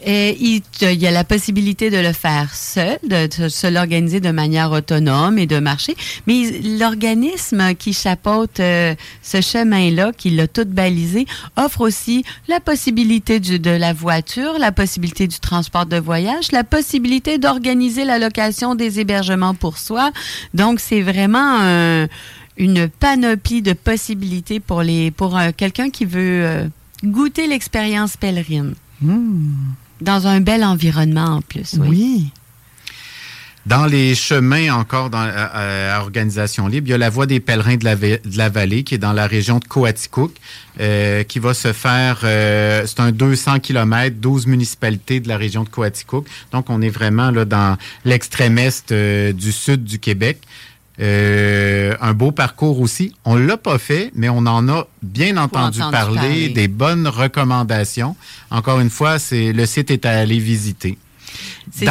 Il, 0.06 0.62
y 0.82 1.08
a 1.08 1.12
la 1.12 1.24
possibilité 1.24 1.90
de 1.90 1.98
le 1.98 2.12
faire 2.14 2.54
seul, 2.54 2.98
de, 3.08 3.28
se 3.50 3.68
l'organiser 3.68 4.20
de 4.20 4.32
manière 4.32 4.72
autonome 4.72 5.38
et 5.38 5.46
de 5.46 5.60
marcher. 5.60 5.96
Mais 6.28 6.52
l'organisme 6.78 7.74
qui 7.76 7.94
chapeaute 7.94 8.60
euh, 8.60 8.96
ce 9.22 9.40
chemin-là, 9.42 10.12
qui 10.16 10.30
l'a 10.32 10.48
tout 10.48 10.66
balisé, 10.66 11.26
offre 11.56 11.82
aussi 11.82 12.26
la 12.48 12.60
possibilité 12.60 13.40
de 13.40 13.70
la 13.70 13.94
voiture, 13.94 14.58
la 14.60 14.72
possibilité 14.72 15.28
du 15.28 15.40
transport 15.40 15.86
de 15.86 15.98
voyage, 15.98 16.52
la 16.52 16.64
possibilité 16.64 17.38
d'organiser 17.38 18.04
la 18.04 18.20
location 18.20 18.76
des 18.76 19.00
hébergements 19.00 19.54
pour 19.56 19.78
soi. 19.78 20.12
Donc, 20.54 20.80
c'est 20.80 21.02
vraiment 21.02 21.60
un- 21.62 22.08
une 22.58 22.88
panoplie 22.88 23.62
de 23.62 23.74
possibilités 23.74 24.60
pour, 24.60 24.84
pour 25.16 25.38
euh, 25.38 25.52
quelqu'un 25.56 25.90
qui 25.90 26.06
veut 26.06 26.44
euh, 26.46 26.68
goûter 27.04 27.48
l'expérience 27.48 28.18
pèlerine. 28.18 28.76
Dans 30.04 30.28
un 30.28 30.42
bel 30.42 30.64
environnement 30.64 31.26
en 31.38 31.42
plus. 31.42 31.76
Oui. 31.80 31.88
Oui. 31.90 32.32
Dans 33.66 33.86
les 33.86 34.14
chemins 34.14 34.74
encore 34.76 35.10
dans, 35.10 35.20
à, 35.20 35.30
à- 35.30 35.96
à 35.96 36.02
Organisation 36.02 36.68
Libre, 36.68 36.88
il 36.88 36.92
y 36.92 36.94
a 36.94 36.98
la 36.98 37.10
Voie 37.10 37.28
des 37.28 37.40
pèlerins 37.40 37.78
de 37.78 37.86
la, 37.86 37.96
de 37.96 38.20
la 38.36 38.50
vallée 38.50 38.84
qui 38.84 38.96
est 38.96 38.98
dans 38.98 39.14
la 39.14 39.26
région 39.26 39.60
de 39.60 39.64
Coaticook, 39.64 40.34
euh, 40.82 41.24
qui 41.24 41.40
va 41.40 41.54
se 41.54 41.72
faire, 41.72 42.20
euh, 42.26 42.84
c'est 42.86 43.00
un 43.00 43.14
200 43.14 43.60
km, 43.60 44.18
12 44.20 44.48
municipalités 44.48 45.22
de 45.22 45.30
la 45.30 45.38
région 45.38 45.64
de 45.64 45.70
Coaticook. 45.70 46.28
Donc, 46.52 46.70
on 46.70 46.82
est 46.82 46.90
vraiment 46.90 47.32
là 47.32 47.46
dans 47.46 47.78
l'extrême 48.04 48.58
est 48.58 48.92
euh, 48.92 49.32
du 49.32 49.54
sud 49.54 49.86
du 49.86 49.98
Québec. 49.98 50.42
Euh, 51.00 51.96
un 52.02 52.14
beau 52.14 52.32
parcours 52.32 52.80
aussi. 52.80 53.14
On 53.26 53.36
l'a 53.36 53.58
pas 53.58 53.80
fait, 53.80 54.12
mais 54.14 54.30
on 54.30 54.38
en 54.46 54.68
a 54.70 54.88
bien 55.02 55.38
entendu, 55.38 55.80
entendu 55.82 55.92
parler, 55.92 56.16
parler. 56.20 56.50
des 56.50 56.68
bonnes 56.68 57.08
recommandations. 57.08 58.16
Encore 58.52 58.80
une 58.80 58.92
fois, 58.92 59.18
c'est 59.20 59.54
le 59.54 59.66
site 59.66 59.90
est 59.92 60.06
à 60.06 60.12
aller 60.20 60.40
visiter. 60.40 60.98
C'est- 61.72 61.88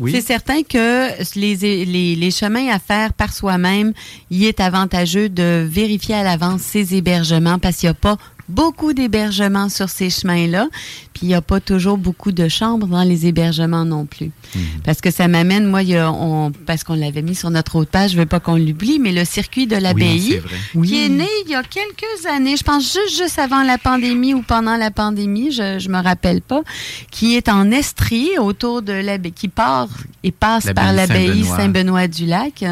oui. 0.00 0.20
Certain 0.22 0.62
que 0.62 1.08
les, 1.38 1.56
les, 1.84 2.14
les 2.14 2.30
chemins 2.30 2.68
à 2.68 2.78
faire 2.78 3.12
par 3.14 3.32
soi-même, 3.32 3.92
il 4.30 4.44
est 4.44 4.60
avantageux 4.60 5.28
de 5.28 5.66
vérifier 5.68 6.14
à 6.14 6.22
l'avance 6.22 6.60
ces 6.62 6.94
hébergements 6.94 7.58
parce 7.58 7.76
qu'il 7.76 7.86
n'y 7.88 7.92
a 7.92 7.94
pas 7.94 8.16
beaucoup 8.48 8.92
d'hébergements 8.94 9.68
sur 9.68 9.88
ces 9.88 10.08
chemins-là, 10.10 10.68
puis 11.12 11.22
il 11.24 11.28
n'y 11.28 11.34
a 11.34 11.42
pas 11.42 11.60
toujours 11.60 11.98
beaucoup 11.98 12.32
de 12.32 12.48
chambres 12.48 12.86
dans 12.86 13.02
les 13.02 13.26
hébergements 13.26 13.84
non 13.84 14.06
plus. 14.06 14.30
Mhm. 14.54 14.62
Parce 14.84 15.00
que 15.00 15.10
ça 15.10 15.28
m'amène, 15.28 15.66
moi, 15.66 15.82
il 15.82 15.90
y 15.90 15.96
a- 15.96 16.10
on, 16.10 16.50
parce 16.66 16.82
qu'on 16.84 16.94
l'avait 16.94 17.22
mis 17.22 17.34
sur 17.34 17.50
notre 17.50 17.76
autre 17.76 17.90
page, 17.90 18.12
je 18.12 18.16
veux 18.16 18.26
pas 18.26 18.40
qu'on 18.40 18.56
l'oublie, 18.56 18.98
mais 18.98 19.12
le 19.12 19.24
circuit 19.24 19.66
de 19.66 19.76
Oui, 19.76 19.82
l'abbaye, 19.82 20.38
vrai. 20.74 20.86
qui 20.86 21.04
est 21.04 21.08
né 21.08 21.26
il 21.44 21.50
y 21.50 21.54
a 21.54 21.62
quelques 21.62 22.26
années, 22.30 22.56
je 22.56 22.62
pense 22.64 22.84
juste, 22.84 23.18
juste 23.22 23.38
avant 23.38 23.62
la 23.62 23.76
pandémie 23.78 24.32
ou 24.34 24.42
pendant 24.42 24.76
la 24.76 24.90
pandémie, 24.90 25.50
je, 25.52 25.78
je 25.78 25.88
me 25.88 26.02
rappelle 26.02 26.40
pas, 26.40 26.62
qui 27.10 27.36
est 27.36 27.48
en 27.48 27.70
Estrie, 27.70 28.30
autour 28.38 28.82
de 28.82 28.92
l'abbaye, 28.92 29.32
qui 29.32 29.48
part 29.48 29.88
et 30.24 30.32
passe 30.32 30.72
par 30.74 30.92
L'abbaye 30.92 31.26
l'abbaye 31.26 31.44
Saint-Benoît. 31.44 31.56
Saint-Benoît-du-Lac. 31.56 32.64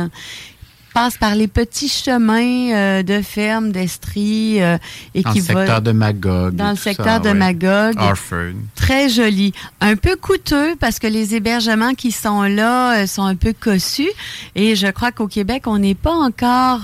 Euh, 0.96 1.00
passe 1.00 1.16
par 1.16 1.34
les 1.34 1.48
petits 1.48 1.88
chemins 1.88 2.72
euh, 2.72 3.02
de 3.02 3.20
ferme 3.22 3.72
d'Estrie 3.72 4.62
euh, 4.62 4.78
et 5.14 5.22
Dans 5.22 5.32
qui 5.32 5.38
le 5.38 5.44
secteur 5.44 5.82
de 5.82 5.92
Magog. 5.92 6.54
dans 6.54 6.70
le 6.70 6.76
ça, 6.76 6.82
secteur 6.82 7.20
de 7.20 7.28
ouais. 7.28 7.34
Magog. 7.34 7.94
Très 8.74 9.08
joli. 9.08 9.52
Un 9.80 9.96
peu 9.96 10.16
coûteux 10.16 10.76
parce 10.80 10.98
que 10.98 11.06
les 11.06 11.34
hébergements 11.34 11.94
qui 11.94 12.12
sont 12.12 12.42
là 12.42 13.02
euh, 13.02 13.06
sont 13.06 13.24
un 13.24 13.36
peu 13.36 13.52
cossus. 13.52 14.10
Et 14.54 14.76
je 14.76 14.88
crois 14.88 15.12
qu'au 15.12 15.28
Québec, 15.28 15.64
on 15.66 15.78
n'est 15.78 15.94
pas 15.94 16.14
encore... 16.14 16.82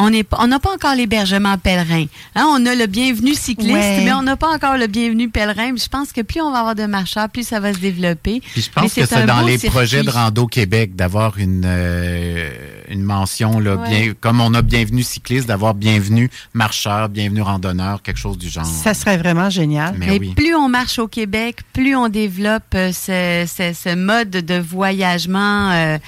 on 0.00 0.10
n'est 0.10 0.22
pas- 0.22 0.38
on 0.40 0.46
n'a 0.46 0.58
pas 0.60 0.72
encore 0.72 0.94
l'hébergement 0.94 1.58
pèlerin. 1.58 2.04
Hein, 2.36 2.46
on 2.50 2.64
a 2.66 2.74
le 2.74 2.86
bienvenu 2.86 3.34
cycliste, 3.34 3.72
Ouais. 3.74 4.04
mais 4.04 4.12
on 4.12 4.22
n'a 4.22 4.36
pas 4.36 4.48
encore 4.54 4.76
le 4.78 4.86
bienvenu 4.86 5.28
pèlerin. 5.28 5.72
Je 5.76 5.88
pense 5.88 6.12
que 6.12 6.20
plus 6.22 6.40
on 6.40 6.52
va 6.52 6.60
avoir 6.60 6.74
de 6.76 6.86
marcheurs, 6.86 7.28
plus 7.28 7.46
ça 7.46 7.58
va 7.60 7.72
se 7.74 7.78
développer. 7.78 8.40
Puis 8.52 8.62
je 8.62 8.70
pense 8.70 8.94
que 8.94 9.04
c'est 9.04 9.26
dans 9.26 9.40
les 9.42 9.58
circuit. 9.58 9.76
projets 9.76 10.02
de 10.04 10.10
Rando 10.10 10.46
Québec 10.46 10.94
d'avoir 10.96 11.36
une, 11.38 11.64
euh, 11.66 12.48
une 12.88 13.02
mention, 13.02 13.58
là, 13.58 13.74
Ouais. 13.76 13.88
bien, 13.88 14.12
comme 14.20 14.40
on 14.40 14.54
a 14.54 14.62
bienvenu 14.62 15.02
cycliste, 15.02 15.46
d'avoir 15.48 15.74
bienvenu 15.74 16.30
marcheur, 16.54 17.08
bienvenu 17.08 17.42
randonneur, 17.42 18.00
quelque 18.02 18.18
chose 18.18 18.38
du 18.38 18.48
genre. 18.48 18.64
Ça 18.64 18.94
serait 18.94 19.16
vraiment 19.18 19.50
génial. 19.50 19.94
Mais 19.98 20.06
Mais 20.06 20.18
oui. 20.20 20.32
plus 20.34 20.54
on 20.54 20.68
marche 20.68 20.98
au 20.98 21.08
Québec, 21.08 21.58
plus 21.72 21.96
on 21.96 22.08
développe 22.08 22.62
euh, 22.74 22.92
ce, 22.92 23.46
ce- 23.52 23.74
ce 23.74 23.94
mode 23.94 24.30
de 24.30 24.58
voyagement 24.58 25.70
euh, 25.72 25.98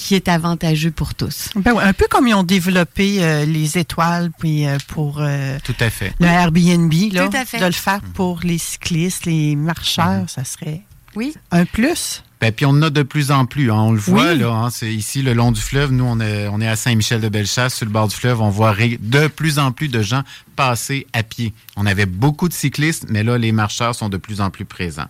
qui 0.00 0.14
est 0.14 0.28
avantageux 0.28 0.90
pour 0.90 1.14
tous. 1.14 1.50
Ben 1.56 1.72
ouais, 1.74 1.84
un 1.84 1.92
peu 1.92 2.06
comme 2.08 2.26
ils 2.26 2.34
ont 2.34 2.42
développé 2.42 3.22
euh, 3.22 3.44
les 3.44 3.76
étoiles 3.76 4.30
puis 4.38 4.66
euh, 4.66 4.78
pour 4.88 5.18
euh, 5.20 5.58
Tout 5.62 5.74
à 5.78 5.90
fait. 5.90 6.14
le 6.18 6.26
Airbnb, 6.26 6.92
là, 7.12 7.28
Tout 7.28 7.36
à 7.36 7.44
fait. 7.44 7.58
de 7.60 7.66
le 7.66 7.72
faire 7.72 8.00
pour 8.14 8.40
les 8.42 8.56
cyclistes, 8.58 9.26
les 9.26 9.56
marcheurs, 9.56 10.22
Mhm. 10.22 10.28
ça 10.28 10.44
serait 10.44 10.82
Oui. 11.14 11.34
un 11.50 11.66
plus. 11.66 12.22
Ben, 12.40 12.52
puis 12.52 12.64
on 12.66 12.70
en 12.70 12.82
a 12.82 12.90
de 12.90 13.02
plus 13.02 13.30
en 13.30 13.44
plus. 13.46 13.70
hein. 13.70 13.76
On 13.76 13.92
le 13.92 13.98
voit, 13.98 14.32
Oui. 14.32 14.38
là, 14.38 14.50
hein, 14.50 14.70
c'est 14.70 14.92
ici 14.92 15.22
le 15.22 15.34
long 15.34 15.52
du 15.52 15.60
fleuve. 15.60 15.92
Nous, 15.92 16.04
on 16.04 16.20
est, 16.20 16.48
on 16.48 16.60
est 16.60 16.68
à 16.68 16.76
Saint-Michel-de-Bellechasse, 16.76 17.74
sur 17.74 17.86
le 17.86 17.92
bord 17.92 18.08
du 18.08 18.16
fleuve. 18.16 18.40
On 18.40 18.50
voit 18.50 18.74
de 19.00 19.26
plus 19.28 19.58
en 19.58 19.72
plus 19.72 19.88
de 19.88 20.00
gens 20.02 20.22
passer 20.56 21.06
à 21.12 21.22
pied. 21.22 21.52
On 21.76 21.86
avait 21.86 22.06
beaucoup 22.06 22.48
de 22.48 22.52
cyclistes, 22.54 23.06
mais 23.08 23.22
là, 23.22 23.38
les 23.38 23.52
marcheurs 23.52 23.94
sont 23.94 24.08
de 24.08 24.16
plus 24.16 24.40
en 24.40 24.50
plus 24.50 24.64
présents. 24.64 25.06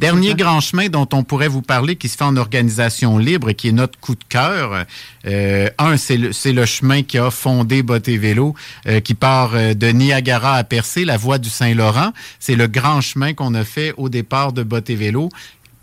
Dernier 0.00 0.34
grand 0.34 0.60
chemin 0.60 0.88
dont 0.88 1.06
on 1.12 1.22
pourrait 1.24 1.46
vous 1.48 1.62
parler, 1.62 1.96
qui 1.96 2.08
se 2.08 2.16
fait 2.16 2.24
en 2.24 2.36
organisation 2.36 3.18
libre 3.18 3.52
qui 3.52 3.68
est 3.68 3.72
notre 3.72 3.98
coup 4.00 4.14
de 4.14 4.24
cœur. 4.28 4.86
Euh, 5.26 5.68
un, 5.78 5.96
c'est 5.98 6.16
le, 6.16 6.32
c'est 6.32 6.52
le 6.52 6.64
chemin 6.64 7.02
qui 7.02 7.18
a 7.18 7.30
fondé 7.30 7.82
Botté 7.82 8.16
Vélo, 8.16 8.54
euh, 8.86 9.00
qui 9.00 9.14
part 9.14 9.50
euh, 9.54 9.74
de 9.74 9.88
Niagara 9.88 10.54
à 10.54 10.64
Percé, 10.64 11.04
la 11.04 11.16
voie 11.18 11.38
du 11.38 11.50
Saint-Laurent. 11.50 12.12
C'est 12.40 12.56
le 12.56 12.66
grand 12.66 13.00
chemin 13.02 13.34
qu'on 13.34 13.54
a 13.54 13.64
fait 13.64 13.92
au 13.98 14.08
départ 14.08 14.52
de 14.52 14.62
Botté 14.62 14.94
Vélo. 14.94 15.28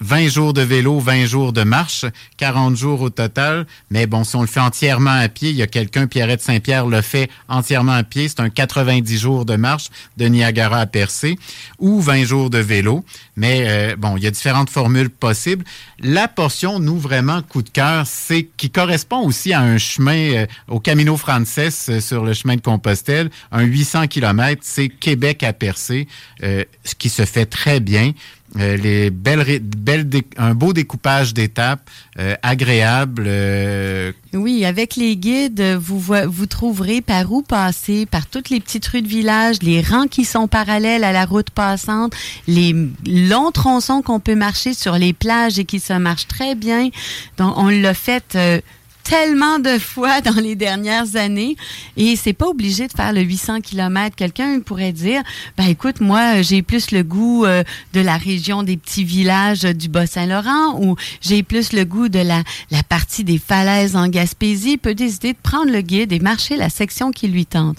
20 0.05 0.27
jours 0.27 0.53
de 0.53 0.61
vélo, 0.61 0.99
20 0.99 1.25
jours 1.25 1.51
de 1.51 1.63
marche, 1.63 2.05
40 2.37 2.75
jours 2.75 3.01
au 3.01 3.09
total. 3.09 3.65
Mais 3.89 4.05
bon, 4.05 4.23
si 4.23 4.35
on 4.35 4.41
le 4.41 4.47
fait 4.47 4.59
entièrement 4.59 5.09
à 5.09 5.27
pied, 5.29 5.49
il 5.49 5.55
y 5.55 5.63
a 5.63 5.67
quelqu'un, 5.67 6.05
Pierrette 6.05 6.41
Saint-Pierre 6.41 6.85
le 6.85 7.01
fait 7.01 7.27
entièrement 7.47 7.93
à 7.93 8.03
pied. 8.03 8.29
C'est 8.29 8.39
un 8.39 8.49
90 8.49 9.17
jours 9.17 9.45
de 9.45 9.55
marche 9.55 9.89
de 10.17 10.27
Niagara 10.27 10.81
à 10.81 10.85
Percé 10.85 11.37
ou 11.79 12.01
20 12.01 12.23
jours 12.23 12.51
de 12.51 12.59
vélo. 12.59 13.03
Mais 13.35 13.65
euh, 13.67 13.95
bon, 13.95 14.15
il 14.15 14.23
y 14.23 14.27
a 14.27 14.31
différentes 14.31 14.69
formules 14.69 15.09
possibles. 15.09 15.65
La 15.99 16.27
portion, 16.27 16.79
nous, 16.79 16.99
vraiment, 16.99 17.41
coup 17.41 17.63
de 17.63 17.69
cœur, 17.69 18.05
c'est 18.05 18.47
qui 18.57 18.69
correspond 18.69 19.25
aussi 19.25 19.53
à 19.53 19.61
un 19.61 19.77
chemin 19.77 20.33
euh, 20.33 20.45
au 20.67 20.79
Camino 20.79 21.17
Frances 21.17 21.89
euh, 21.89 21.99
sur 21.99 22.23
le 22.23 22.33
chemin 22.33 22.57
de 22.57 22.61
Compostelle, 22.61 23.29
un 23.51 23.63
800 23.63 24.07
km, 24.07 24.61
c'est 24.63 24.89
Québec 24.89 25.41
à 25.43 25.53
Percé, 25.53 26.07
euh, 26.43 26.63
ce 26.83 26.95
qui 26.95 27.09
se 27.09 27.25
fait 27.25 27.45
très 27.45 27.79
bien. 27.79 28.11
Euh, 28.57 28.77
les 28.77 29.09
belles, 29.09 29.59
belles 29.59 30.07
un 30.37 30.53
beau 30.53 30.71
découpage 30.71 31.33
d'étapes, 31.33 31.89
euh, 32.19 32.35
agréable. 32.41 33.25
euh, 33.27 34.13
Oui, 34.33 34.63
avec 34.63 34.95
les 34.95 35.17
guides, 35.17 35.61
vous, 35.77 35.99
vo- 35.99 36.29
vous 36.29 36.45
trouverez 36.45 37.01
par 37.01 37.29
où 37.33 37.41
passer, 37.41 38.05
par 38.05 38.27
toutes 38.27 38.49
les 38.49 38.61
petites 38.61 38.87
rues 38.87 39.01
de 39.01 39.07
village, 39.09 39.57
les 39.61 39.81
rangs 39.81 40.07
qui 40.07 40.23
sont 40.23 40.47
parallèles 40.47 41.03
à 41.03 41.11
la 41.11 41.25
route 41.25 41.49
passante, 41.49 42.13
les 42.47 42.73
longs 43.05 43.51
tronçons 43.51 44.01
qu'on 44.01 44.21
peut 44.21 44.35
marcher 44.35 44.73
sur 44.73 44.93
les 44.97 45.11
plages 45.11 45.59
et 45.59 45.65
qui 45.65 45.81
se 45.81 45.91
marchent 45.93 46.27
très 46.27 46.55
bien. 46.55 46.89
Donc, 47.37 47.55
on 47.57 47.67
l'a 47.67 47.93
fait 47.93 48.23
euh, 48.35 48.61
tellement 49.05 49.59
de 49.59 49.77
fois 49.77 50.19
dans 50.21 50.41
les 50.41 50.55
dernières 50.55 51.15
années 51.15 51.55
et 51.95 52.15
c'est 52.15 52.33
pas 52.33 52.47
obligé 52.47 52.87
de 52.87 52.91
faire 52.91 53.13
le 53.13 53.21
800 53.21 53.61
km. 53.61 54.15
Quelqu'un 54.15 54.59
pourrait 54.59 54.91
dire, 54.91 55.21
ben 55.57 55.65
écoute, 55.67 56.01
moi 56.01 56.41
j'ai 56.41 56.63
plus 56.63 56.89
le 56.89 57.03
goût 57.03 57.45
euh, 57.45 57.63
de 57.93 58.01
la 58.01 58.17
région 58.17 58.63
des 58.63 58.77
petits 58.77 59.03
villages 59.03 59.61
du 59.61 59.89
Bas-Saint-Laurent 59.89 60.81
ou 60.81 60.95
j'ai 61.21 61.43
plus 61.43 61.71
le 61.71 61.85
goût 61.85 62.09
de 62.09 62.19
la, 62.19 62.41
la 62.71 62.81
partie 62.81 63.23
des 63.23 63.37
falaises 63.37 63.95
en 63.95 64.07
Gaspésie. 64.07 64.73
Il 64.73 64.77
peut 64.79 64.95
décider 64.95 65.33
de 65.33 65.37
prendre 65.41 65.71
le 65.71 65.81
guide 65.81 66.11
et 66.11 66.19
marcher 66.19 66.57
la 66.57 66.69
section 66.69 67.11
qui 67.11 67.27
lui 67.27 67.45
tente. 67.45 67.77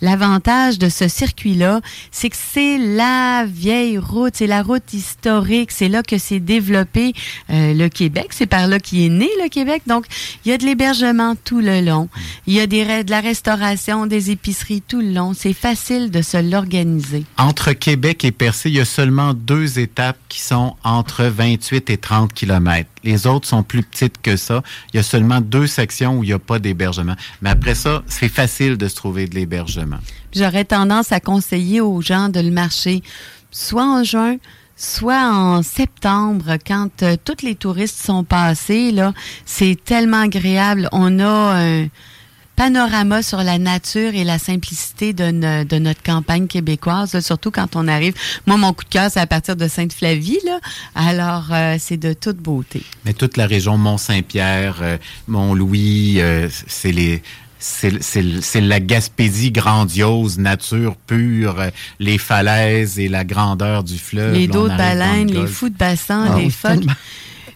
L'avantage 0.00 0.78
de 0.80 0.88
ce 0.88 1.06
circuit-là, 1.06 1.80
c'est 2.10 2.30
que 2.30 2.36
c'est 2.36 2.78
la 2.78 3.44
vieille 3.46 3.96
route, 3.98 4.34
c'est 4.36 4.48
la 4.48 4.62
route 4.62 4.92
historique, 4.92 5.70
c'est 5.70 5.88
là 5.88 6.02
que 6.02 6.18
s'est 6.18 6.40
développé 6.40 7.12
euh, 7.50 7.74
le 7.74 7.88
Québec, 7.88 8.28
c'est 8.30 8.46
par 8.46 8.66
là 8.66 8.80
qu'est 8.80 9.08
né 9.08 9.28
le 9.40 9.48
Québec. 9.48 9.82
Donc, 9.86 10.06
il 10.44 10.50
y 10.50 10.52
a 10.52 10.58
l'hébergement 10.64 11.34
tout 11.44 11.60
le 11.60 11.80
long, 11.80 12.08
il 12.46 12.54
y 12.54 12.60
a 12.60 12.66
des, 12.66 13.04
de 13.04 13.10
la 13.10 13.20
restauration, 13.20 14.06
des 14.06 14.30
épiceries 14.30 14.82
tout 14.82 15.00
le 15.00 15.12
long. 15.12 15.32
C'est 15.34 15.52
facile 15.52 16.10
de 16.10 16.22
se 16.22 16.36
l'organiser. 16.36 17.24
entre 17.38 17.72
Québec 17.72 18.24
et 18.24 18.32
Percé, 18.32 18.70
il 18.70 18.76
y 18.76 18.80
a 18.80 18.84
seulement 18.84 19.34
deux 19.34 19.78
étapes 19.78 20.18
qui 20.28 20.40
sont 20.40 20.76
entre 20.82 21.24
28 21.24 21.90
et 21.90 21.96
30 21.96 22.32
km. 22.32 22.88
Les 23.04 23.26
autres 23.26 23.46
sont 23.46 23.62
plus 23.62 23.82
petites 23.82 24.20
que 24.22 24.36
ça. 24.36 24.62
Il 24.92 24.96
y 24.96 25.00
a 25.00 25.02
seulement 25.02 25.40
deux 25.40 25.66
sections 25.66 26.18
où 26.18 26.24
il 26.24 26.28
n'y 26.28 26.32
a 26.32 26.38
pas 26.38 26.58
d'hébergement. 26.58 27.14
Mais 27.42 27.50
après 27.50 27.74
ça, 27.74 28.02
c'est 28.06 28.28
facile 28.28 28.76
de 28.76 28.88
se 28.88 28.96
trouver 28.96 29.26
de 29.26 29.34
l'hébergement. 29.34 29.98
J'aurais 30.34 30.64
tendance 30.64 31.12
à 31.12 31.20
conseiller 31.20 31.80
aux 31.80 32.00
gens 32.00 32.28
de 32.28 32.40
le 32.40 32.50
marcher 32.50 33.02
soit 33.54 33.86
en 33.86 34.02
juin, 34.04 34.36
soit 34.76 35.30
en 35.30 35.62
septembre, 35.62 36.56
quand 36.66 37.02
euh, 37.02 37.16
tous 37.22 37.44
les 37.44 37.54
touristes 37.54 37.98
sont 38.04 38.24
passés, 38.24 38.90
là, 38.90 39.12
c'est 39.44 39.78
tellement 39.82 40.22
agréable. 40.22 40.88
On 40.92 41.20
a 41.20 41.56
un 41.56 41.88
panorama 42.56 43.22
sur 43.22 43.42
la 43.42 43.58
nature 43.58 44.14
et 44.14 44.22
la 44.22 44.38
simplicité 44.38 45.12
de, 45.12 45.78
notre 45.78 46.02
campagne 46.02 46.46
québécoise, 46.46 47.18
surtout 47.20 47.50
quand 47.50 47.74
on 47.74 47.88
arrive. 47.88 48.14
Moi, 48.46 48.56
mon 48.56 48.72
coup 48.72 48.84
de 48.84 48.90
cœur, 48.90 49.10
c'est 49.10 49.20
à 49.20 49.26
partir 49.26 49.56
de 49.56 49.66
Sainte-Flavie, 49.66 50.38
là. 50.44 50.60
Alors, 50.94 51.48
euh, 51.52 51.76
c'est 51.78 51.96
de 51.96 52.12
toute 52.12 52.36
beauté. 52.36 52.82
Mais 53.04 53.12
toute 53.12 53.36
la 53.36 53.46
région 53.46 53.76
Mont-Saint-Pierre, 53.76 54.78
euh, 54.82 54.98
Mont-Louis, 55.28 56.20
c'est 56.68 56.92
les. 56.92 57.22
C'est 57.66 58.02
c'est- 58.02 58.42
c'est 58.42 58.60
la 58.60 58.78
Gaspésie 58.78 59.50
grandiose, 59.50 60.36
nature 60.38 60.96
pure, 61.06 61.58
euh, 61.60 61.70
les 61.98 62.18
falaises 62.18 62.98
et 62.98 63.08
la 63.08 63.24
grandeur 63.24 63.82
du 63.82 63.96
fleuve. 63.96 64.34
les 64.34 64.46
dos 64.48 64.64
de 64.68 64.76
baleine, 64.76 65.28
les 65.32 65.46
fous 65.46 65.70
de 65.70 65.76
bassin, 65.78 66.26
Ah 66.30 66.38
les 66.38 66.50
phoques. 66.50 66.84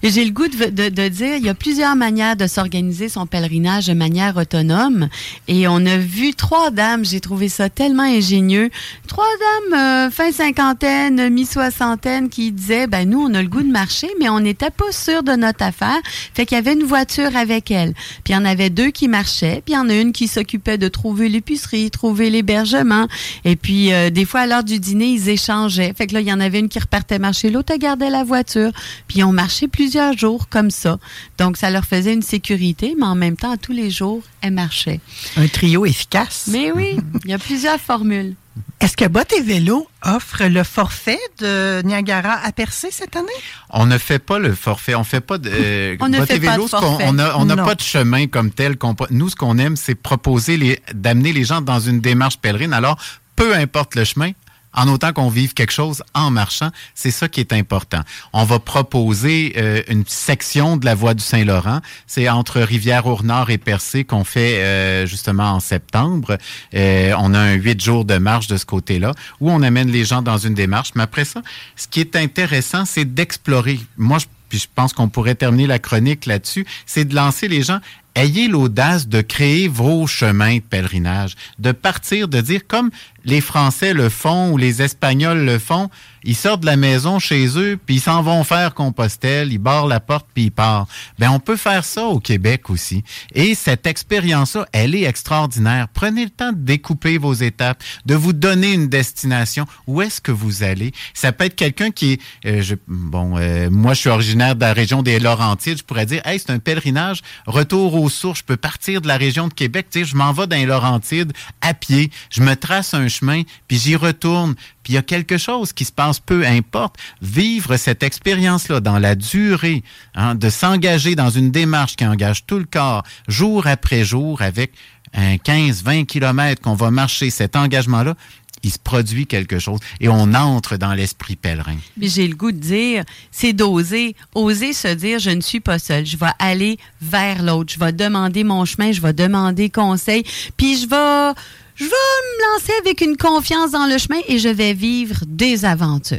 J'ai 0.03 0.25
le 0.25 0.31
goût 0.31 0.47
de, 0.49 0.67
de- 0.67 0.89
de 0.89 1.09
dire, 1.09 1.37
il 1.37 1.45
y 1.45 1.49
a 1.49 1.55
plusieurs 1.55 1.97
manières 1.97 2.37
de 2.37 2.47
s'organiser 2.47 3.09
son 3.09 3.27
pèlerinage 3.27 3.87
de 3.87 3.95
manière 3.95 4.37
autonome. 4.37 5.09
Et 5.49 5.67
on 5.69 5.85
a 5.87 5.97
vu 5.97 6.35
trois 6.35 6.71
dames, 6.71 7.05
j'ai 7.05 7.21
trouvé 7.21 7.49
ça 7.49 7.69
tellement 7.69 8.03
ingénieux. 8.05 8.71
Trois 9.07 9.25
dames 9.71 9.79
euh, 9.79 10.11
fin 10.11 10.31
cinquantaine, 10.33 11.29
mi-soixantaine 11.31 12.29
qui 12.29 12.53
disaient, 12.53 12.87
ben 12.87 13.09
nous, 13.09 13.21
on 13.21 13.35
a 13.35 13.43
le 13.43 13.49
goût 13.49 13.63
de 13.63 13.71
marcher, 13.71 14.09
mais 14.21 14.29
on 14.29 14.41
n'était 14.41 14.71
pas 14.71 14.93
sûr 14.93 15.23
de 15.23 15.33
notre 15.33 15.63
affaire. 15.65 15.99
Fait 16.35 16.47
qu'il 16.47 16.57
y 16.57 16.59
avait 16.59 16.75
une 16.75 16.85
voiture 16.85 17.37
avec 17.37 17.71
elles. 17.71 17.95
Puis 18.25 18.33
il 18.33 18.33
y 18.35 18.37
en 18.37 18.45
avait 18.45 18.71
deux 18.71 18.91
qui 18.91 19.09
marchaient, 19.09 19.63
puis 19.65 19.75
il 19.75 19.77
y 19.77 19.79
en 19.79 19.89
a 19.89 19.95
une 19.95 20.13
qui 20.13 20.29
s'occupait 20.29 20.79
de 20.79 20.89
trouver 20.89 21.29
l'épicerie, 21.29 21.91
trouver 21.91 22.31
l'hébergement. 22.31 23.09
Et 23.45 23.57
puis, 23.57 23.93
euh, 23.93 24.11
des 24.11 24.25
fois, 24.25 24.41
à 24.41 24.47
l'heure 24.47 24.65
du 24.65 24.79
dîner, 24.79 25.07
ils 25.07 25.29
échangeaient. 25.29 25.93
Fait 25.97 26.07
que 26.07 26.15
là, 26.15 26.21
il 26.21 26.27
y 26.29 26.33
en 26.33 26.41
avait 26.41 26.61
une 26.61 26.69
qui 26.69 26.79
repartait 26.79 27.19
marcher, 27.19 27.51
l'autre 27.51 27.75
gardait 27.77 28.11
la 28.11 28.25
voiture. 28.25 28.71
Puis, 29.09 29.23
on 29.25 29.33
marchait 29.33 29.69
plusieurs 29.89 30.17
jours 30.19 30.49
comme 30.51 30.71
ça. 30.71 30.99
Donc, 31.39 31.57
ça 31.57 31.71
leur 31.71 31.85
faisait 31.87 32.13
une 32.13 32.21
sécurité, 32.23 32.95
mais 32.99 33.07
en 33.07 33.15
même 33.15 33.37
temps, 33.37 33.57
tous 33.57 33.73
les 33.73 33.91
jours, 33.91 34.23
elles 34.43 34.53
marchaient. 34.53 35.01
Un 35.39 35.49
trio 35.49 35.87
efficace. 35.87 36.45
Mais 36.53 36.71
oui, 36.73 36.99
il 37.25 37.31
y 37.31 37.33
a 37.33 37.39
plusieurs 37.39 37.81
formules. 37.81 38.35
Est-ce 38.81 38.97
que 38.99 39.07
Bottes 39.07 39.33
et 39.33 39.41
Vélo 39.41 39.89
offre 40.05 40.45
le 40.45 40.63
forfait 40.63 41.19
de 41.39 41.81
Niagara 41.87 42.35
à 42.45 42.53
Percé 42.53 42.89
cette 42.91 43.17
année? 43.17 43.27
On 43.71 43.87
ne 43.87 43.97
fait 43.97 44.19
pas 44.19 44.39
le 44.39 44.55
forfait, 44.55 44.95
on 44.95 45.05
fait 45.05 45.21
pas 45.23 45.39
de. 45.39 45.49
euh, 45.51 45.97
On 46.01 46.09
ne 46.11 46.23
fait 46.27 46.37
et 46.37 46.41
pas 46.41 46.59
de 46.59 46.67
forfait. 46.67 47.05
on 47.07 47.13
n'a 47.15 47.39
on 47.39 47.47
pas 47.47 47.75
de 47.75 47.81
chemin 47.81 48.27
comme 48.27 48.51
tel. 48.51 48.77
qu'on- 48.77 48.95
nous, 49.11 49.31
ce 49.31 49.37
qu'on 49.37 49.57
aime, 49.57 49.77
c'est 49.77 49.95
proposer 49.95 50.59
les, 50.59 50.81
d'amener 50.93 51.33
les 51.33 51.45
gens 51.45 51.63
dans 51.63 51.81
une 51.81 52.01
démarche 52.01 52.39
pèlerine. 52.39 52.75
Alors, 52.75 52.99
peu 53.37 53.55
importe 53.57 53.95
le 53.95 54.05
chemin, 54.05 54.33
en 54.75 54.89
autant 54.89 55.13
qu'on 55.13 55.29
vive 55.29 55.55
quelque 55.55 55.73
chose 55.73 56.03
en 56.15 56.31
marchant, 56.31 56.71
c'est 56.95 57.11
ça 57.11 57.29
qui 57.29 57.41
est 57.41 57.53
important. 57.53 58.03
On 58.33 58.45
va 58.45 58.59
proposer 58.59 59.55
euh, 59.57 59.83
une 59.89 60.05
section 60.07 60.77
de 60.77 60.85
la 60.85 60.95
voie 60.95 61.15
du 61.15 61.23
Saint-Laurent. 61.23 61.81
C'est 62.07 62.29
entre 62.29 62.61
Rivière-au-Nord 62.61 63.51
et 63.51 63.59
Percé 63.59 64.05
qu'on 64.05 64.25
fait 64.25 64.59
euh, 64.59 65.07
justement 65.07 65.53
en 65.53 65.61
septembre. 65.61 66.39
Euh, 66.75 67.15
on 67.19 67.35
a 67.35 67.39
un 67.39 67.55
huit 67.55 67.83
jours 67.83 68.05
de 68.05 68.19
marche 68.19 68.47
de 68.47 68.57
ce 68.57 68.67
côté-là 68.67 69.13
où 69.41 69.51
on 69.51 69.63
amène 69.63 69.91
les 69.91 70.05
gens 70.05 70.23
dans 70.23 70.39
une 70.39 70.55
démarche. 70.55 70.91
Mais 70.95 71.03
après 71.03 71.25
ça, 71.25 71.43
ce 71.77 71.89
qui 71.89 72.01
est 72.01 72.17
intéressant, 72.17 72.85
c'est 72.85 73.05
d'explorer. 73.05 73.81
Moi, 73.97 74.19
je 74.19 74.27
puis 74.49 74.59
je 74.59 74.67
pense 74.75 74.93
qu'on 74.93 75.09
pourrait 75.09 75.35
terminer 75.35 75.67
la 75.67 75.79
chronique 75.79 76.27
là-dessus, 76.27 76.67
c'est 76.87 77.05
de 77.05 77.15
lancer 77.15 77.49
les 77.49 77.63
gens. 77.63 77.81
Ayez 78.15 78.49
l'audace 78.49 79.07
de 79.07 79.21
créer 79.21 79.69
vos 79.69 80.07
chemins 80.07 80.57
de 80.57 80.63
pèlerinage, 80.63 81.37
de 81.59 81.71
partir, 81.71 82.27
de 82.27 82.41
dire 82.41 82.67
comme 82.67 82.91
les 83.29 83.41
Français 83.43 83.93
le 83.93 84.09
font 84.09 84.51
ou 84.51 84.57
les 84.57 84.81
Espagnols 84.81 85.45
le 85.45 85.59
font, 85.59 85.91
ils 86.25 86.35
sortent 86.35 86.61
de 86.63 86.67
la 86.67 86.77
maison 86.77 87.19
chez 87.19 87.47
eux, 87.59 87.79
puis 87.85 87.97
ils 87.97 88.01
s'en 88.01 88.23
vont 88.23 88.43
faire 88.43 88.75
Compostelle, 88.75 89.53
ils 89.53 89.59
barrent 89.59 89.87
la 89.87 90.01
porte, 90.01 90.27
puis 90.35 90.45
ils 90.45 90.51
partent. 90.51 90.89
Ben, 91.19 91.31
on 91.31 91.39
peut 91.39 91.57
faire 91.57 91.85
ça 91.85 92.05
au 92.05 92.21
Québec 92.21 92.71
aussi. 92.71 93.05
Et 93.35 93.55
cette 93.55 93.87
expérience-là, 93.87 94.67
elle 94.73 94.95
est 94.95 95.05
extraordinaire. 95.05 95.89
Prenez 95.93 96.25
le 96.25 96.31
temps 96.31 96.53
de 96.53 96.59
découper 96.59 97.19
vos 97.19 97.35
étapes, 97.35 97.83
de 98.07 98.15
vous 98.15 98.33
donner 98.33 98.73
une 98.73 98.89
destination. 98.89 99.67
Où 99.87 100.03
est-ce 100.03 100.21
que 100.21 100.33
vous 100.33 100.63
allez? 100.63 100.93
Ça 101.15 101.33
peut 101.33 101.45
être 101.45 101.57
quelqu'un 101.57 101.91
qui 101.91 102.13
est, 102.13 102.21
euh, 102.47 102.77
bon, 102.89 103.37
euh, 103.39 103.69
moi, 103.71 103.95
je 103.95 104.01
suis 104.01 104.11
originaire 104.11 104.57
de 104.57 104.61
la 104.61 104.73
région 104.73 105.03
des 105.03 105.21
Laurentides. 105.21 105.79
Je 105.79 105.85
pourrais 105.85 106.07
dire, 106.07 106.23
hey, 106.25 106.39
c'est 106.39 106.51
un 106.51 106.59
pèlerinage, 106.59 107.23
retour 107.47 107.95
aux 107.95 108.09
sources. 108.09 108.41
Je 108.41 108.45
peux 108.45 108.57
partir 108.57 109.01
de 109.01 109.09
la 109.09 109.17
région 109.17 109.49
de 109.49 109.55
Québec. 109.55 109.87
Tu 109.91 110.05
je 110.05 110.17
m'en 110.17 110.33
vais 110.33 110.47
dans 110.47 110.57
les 110.57 110.67
Laurentides 110.67 111.33
à 111.61 111.75
pied. 111.75 112.11
Je 112.31 112.41
me 112.41 112.55
trace 112.55 112.95
un 112.95 113.09
chemin, 113.09 113.18
puis 113.67 113.79
j'y 113.79 113.97
retourne. 113.97 114.55
Puis 114.83 114.93
il 114.93 114.97
y 114.97 114.99
a 114.99 115.03
quelque 115.03 115.39
chose 115.39 115.73
qui 115.73 115.85
se 115.85 115.93
passe, 115.93 116.21
peu 116.21 116.47
importe. 116.47 116.97
Vivre 117.21 117.77
cette 117.77 118.03
expérience-là 118.03 118.81
dans 118.81 118.99
la 118.99 119.15
durée, 119.15 119.83
hein, 120.15 120.35
de 120.35 120.51
s'engager 120.51 121.15
dans 121.15 121.31
une 121.31 121.51
démarche 121.51 121.97
qui 121.97 122.07
engage 122.07 122.47
tout 122.47 122.59
le 122.59 122.65
corps, 122.65 123.05
jour 123.29 123.67
après 123.67 124.05
jour, 124.05 124.43
avec 124.43 124.73
un 125.15 125.37
15-20 125.37 126.07
kilomètres 126.07 126.63
qu'on 126.63 126.75
va 126.75 126.91
marcher, 126.91 127.31
cet 127.31 127.57
engagement-là, 127.57 128.15
il 128.63 128.71
se 128.73 128.79
produit 128.79 129.27
quelque 129.27 129.59
chose 129.59 129.79
et 130.01 130.09
on 130.09 130.35
entre 130.35 130.77
dans 130.77 130.95
l'esprit 130.95 131.37
pèlerin. 131.37 131.77
J'ai 132.01 132.27
le 132.27 132.35
goût 132.35 132.53
de 132.53 132.59
dire, 132.59 133.05
c'est 133.31 133.53
d'oser, 133.53 134.17
oser 134.35 134.73
se 134.73 134.89
dire, 134.89 135.19
je 135.19 135.31
ne 135.31 135.41
suis 135.41 135.61
pas 135.61 135.79
seule. 135.79 136.07
Je 136.07 136.17
vais 136.17 136.27
aller 136.39 136.79
vers 137.01 137.43
l'autre. 137.43 137.73
Je 137.73 137.79
vais 137.79 137.93
demander 137.93 138.45
mon 138.45 138.65
chemin, 138.65 138.93
je 138.93 139.01
vais 139.01 139.13
demander 139.13 139.71
conseil, 139.71 140.25
puis 140.57 140.79
je 140.79 140.89
vais, 140.89 141.41
je 141.79 141.85
vais 141.85 141.91
me 141.91 142.55
lancer 142.55 142.73
avec 142.81 143.01
une 143.01 143.17
confiance 143.17 143.71
dans 143.71 143.87
le 143.87 143.99
chemin 143.99 144.21
et 144.29 144.39
je 144.39 144.49
vais 144.49 144.73
vivre 144.75 145.17
des 145.27 145.65
aventures. 145.65 146.19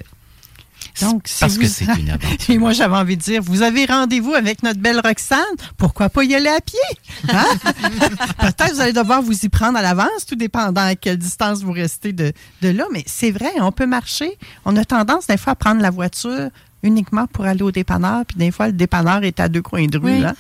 Donc, 1.02 1.24
si 1.26 1.40
Parce 1.40 1.58
que 1.58 1.64
vous- 1.66 1.72
c'est 1.72 1.86
une 1.86 2.10
aventure. 2.10 2.50
Et 2.50 2.58
moi, 2.58 2.74
j'avais 2.74 2.96
envie 2.98 3.16
de 3.16 3.22
dire, 3.22 3.42
vous 3.42 3.62
avez 3.62 3.86
rendez-vous 3.86 4.34
avec 4.34 4.64
notre 4.64 4.80
belle 4.80 5.00
Roxane, 5.04 5.40
pourquoi 5.78 6.10
pas 6.10 6.24
y 6.24 6.36
aller 6.36 6.50
à 6.50 6.60
pied? 6.60 6.80
Hein? 7.30 7.46
Peut-être 8.40 8.74
vous 8.74 8.82
allez 8.82 8.94
devoir 8.94 9.22
vous 9.22 9.46
y 9.46 9.50
prendre 9.50 9.78
à 9.78 9.82
l'avance, 9.82 10.26
tout 10.28 10.36
dépendant 10.36 10.82
à 10.86 10.96
quelle 10.96 11.18
distance 11.18 11.62
vous 11.62 11.72
restez 11.72 12.12
de, 12.12 12.34
de 12.62 12.70
là, 12.70 12.86
mais 12.92 13.04
c'est 13.06 13.32
vrai, 13.32 13.52
on 13.60 13.72
peut 13.72 13.86
marcher. 13.86 14.38
On 14.66 14.76
a 14.76 14.84
tendance 14.84 15.28
des 15.28 15.38
fois 15.38 15.54
à 15.54 15.56
prendre 15.56 15.82
la 15.82 15.90
voiture 15.90 16.50
uniquement 16.84 17.28
pour 17.28 17.46
aller 17.46 17.62
au 17.62 17.72
dépanneur, 17.72 18.24
puis 18.26 18.38
des 18.38 18.52
fois, 18.52 18.68
le 18.68 18.74
dépanneur 18.74 19.24
est 19.24 19.40
à 19.40 19.48
deux 19.50 19.62
coins 19.62 19.86
de 19.88 19.98
rue. 19.98 20.12
Oui. 20.20 20.24
hein. 20.26 20.34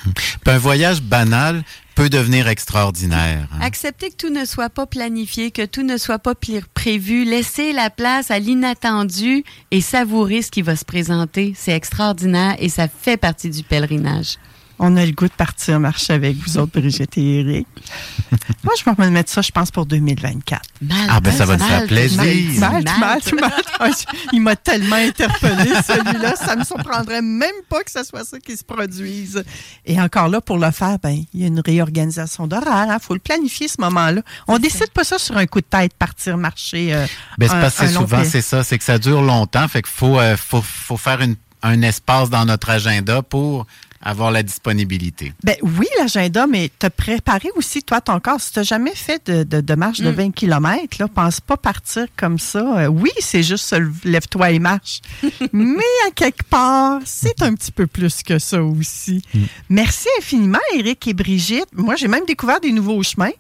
Puis 0.44 0.54
un 0.54 0.58
voyage 0.58 1.02
banal 1.02 1.64
peut 2.00 2.10
devenir 2.10 2.48
extraordinaire. 2.48 3.50
hein. 3.52 3.60
Accepter 3.62 4.10
que 4.10 4.16
tout 4.16 4.30
ne 4.30 4.46
soit 4.46 4.70
pas 4.70 4.86
planifié, 4.86 5.52
que 5.52 5.66
tout 5.66 5.84
ne 5.84 5.98
soit 5.98 6.18
pas 6.18 6.34
prévu, 6.74 7.26
laisser 7.26 7.74
la 7.74 7.90
place 7.90 8.32
à 8.32 8.40
l'inattendu 8.40 9.44
et 9.72 9.82
savourer 9.82 10.42
ce 10.42 10.50
qui 10.50 10.62
va 10.62 10.78
se 10.78 10.86
présenter, 10.86 11.54
c'est 11.58 11.74
extraordinaire 11.74 12.56
et 12.60 12.70
ça 12.70 12.88
fait 12.88 13.18
partie 13.18 13.50
du 13.50 13.64
pèlerinage. 13.64 14.38
On 14.82 14.96
a 14.96 15.06
le 15.06 15.12
goût 15.12 15.28
de 15.28 15.34
partir 15.34 15.80
marcher 15.80 16.14
avec 16.14 16.38
vous 16.38 16.58
autres, 16.58 16.80
Brigitte 16.80 17.18
et 17.18 17.40
Eric. 17.42 17.68
Moi, 18.64 18.74
je 18.80 18.84
vais 18.86 18.94
me 19.06 19.10
mettre 19.10 19.30
ça, 19.30 19.42
je 19.42 19.52
pense, 19.52 19.72
pour 19.72 19.86
2024. 19.86 20.62
Mal, 20.82 20.98
Ah, 21.10 21.20
ben, 21.20 21.34
ça 21.34 21.46
va 21.46 21.58
nous 21.58 21.66
faire 21.66 21.86
plaisir. 21.86 22.18
mal, 22.62 22.84
Mal, 22.84 22.84
mal, 23.00 23.20
mal. 23.42 23.52
Ah, 23.82 23.90
Il 24.34 24.42
m'a 24.42 24.56
tellement 24.58 24.96
interpellé 24.98 25.72
celui-là, 25.86 26.36
ça 26.36 26.56
me 26.58 26.64
surprendrait 26.66 27.22
même 27.22 27.50
pas 27.70 27.82
que 27.84 27.92
ce 27.92 28.04
soit 28.04 28.24
ça 28.26 28.38
qui 28.40 28.56
se 28.58 28.64
produise. 28.64 29.44
Et 29.86 30.00
encore 30.02 30.28
là, 30.28 30.42
pour 30.42 30.58
le 30.58 30.70
faire, 30.72 30.98
ben, 31.00 31.24
il 31.34 31.42
y 31.42 31.44
a 31.44 31.48
une 31.48 31.62
réorganisation 31.62 32.46
d'horaire. 32.48 32.88
Il 32.90 32.98
faut 33.02 33.14
le 33.14 33.20
planifier 33.22 33.68
ce 33.68 33.80
moment-là. 33.80 34.22
On 34.48 34.60
décide 34.60 34.90
pas 34.92 35.04
ça 35.06 35.18
sur 35.20 35.38
un 35.38 35.46
coup 35.46 35.62
de 35.62 35.66
tête, 35.66 35.94
partir 35.94 36.38
marcher. 36.38 36.94
euh, 36.94 37.06
Ben, 37.38 37.48
c'est 37.50 37.60
parce 37.62 37.78
que 37.78 37.88
souvent, 37.88 38.24
c'est 38.26 38.42
ça, 38.42 38.64
c'est 38.64 38.78
que 38.78 38.84
ça 38.84 38.98
dure 38.98 39.22
longtemps. 39.22 39.68
Fait 39.68 39.82
qu'il 39.82 39.92
faut, 39.92 40.20
euh, 40.20 40.36
faut, 40.38 40.62
faut 40.62 40.98
faire 40.98 41.22
une, 41.22 41.36
un 41.64 41.82
espace 41.82 42.30
dans 42.30 42.46
notre 42.46 42.70
agenda 42.70 43.22
pour 43.22 43.66
avoir 44.02 44.32
la 44.32 44.44
disponibilité. 44.44 45.34
Ben 45.44 45.56
oui, 45.62 45.88
l'agenda, 46.00 46.48
mais 46.48 46.72
te 46.80 46.88
préparer 46.88 47.50
aussi, 47.56 47.84
toi, 47.84 48.02
ton 48.02 48.20
corps. 48.20 48.40
Si 48.40 48.54
tu 48.54 48.60
n'as 48.60 48.64
jamais 48.64 48.96
fait 48.96 49.26
de, 49.30 49.44
de, 49.44 49.62
de 49.62 49.76
marche 49.76 50.02
de 50.02 50.10
20 50.10 50.32
km, 50.32 50.98
là, 51.00 51.08
pense 51.08 51.42
pas 51.42 51.58
partir 51.58 52.06
comme 52.16 52.40
ça. 52.40 52.80
Euh, 52.80 52.88
oui, 52.88 53.12
c'est 53.20 53.44
juste 53.44 53.76
lève-toi 54.04 54.52
et 54.52 54.60
marche. 54.60 55.02
mais 55.54 55.84
à 56.08 56.12
quelque 56.12 56.44
part, 56.44 57.00
c'est 57.06 57.42
un 57.42 57.54
petit 57.56 57.72
peu 57.72 57.88
plus 57.88 58.24
que 58.24 58.40
ça 58.40 58.64
aussi. 58.64 59.22
Merci 59.70 60.08
infiniment, 60.20 60.60
Eric 60.76 61.08
et 61.08 61.14
Brigitte. 61.14 61.70
Moi, 61.76 61.96
j'ai 61.96 62.08
même 62.08 62.26
découvert 62.26 62.60
des 62.60 62.72
nouveaux 62.72 63.02
chemins. 63.04 63.32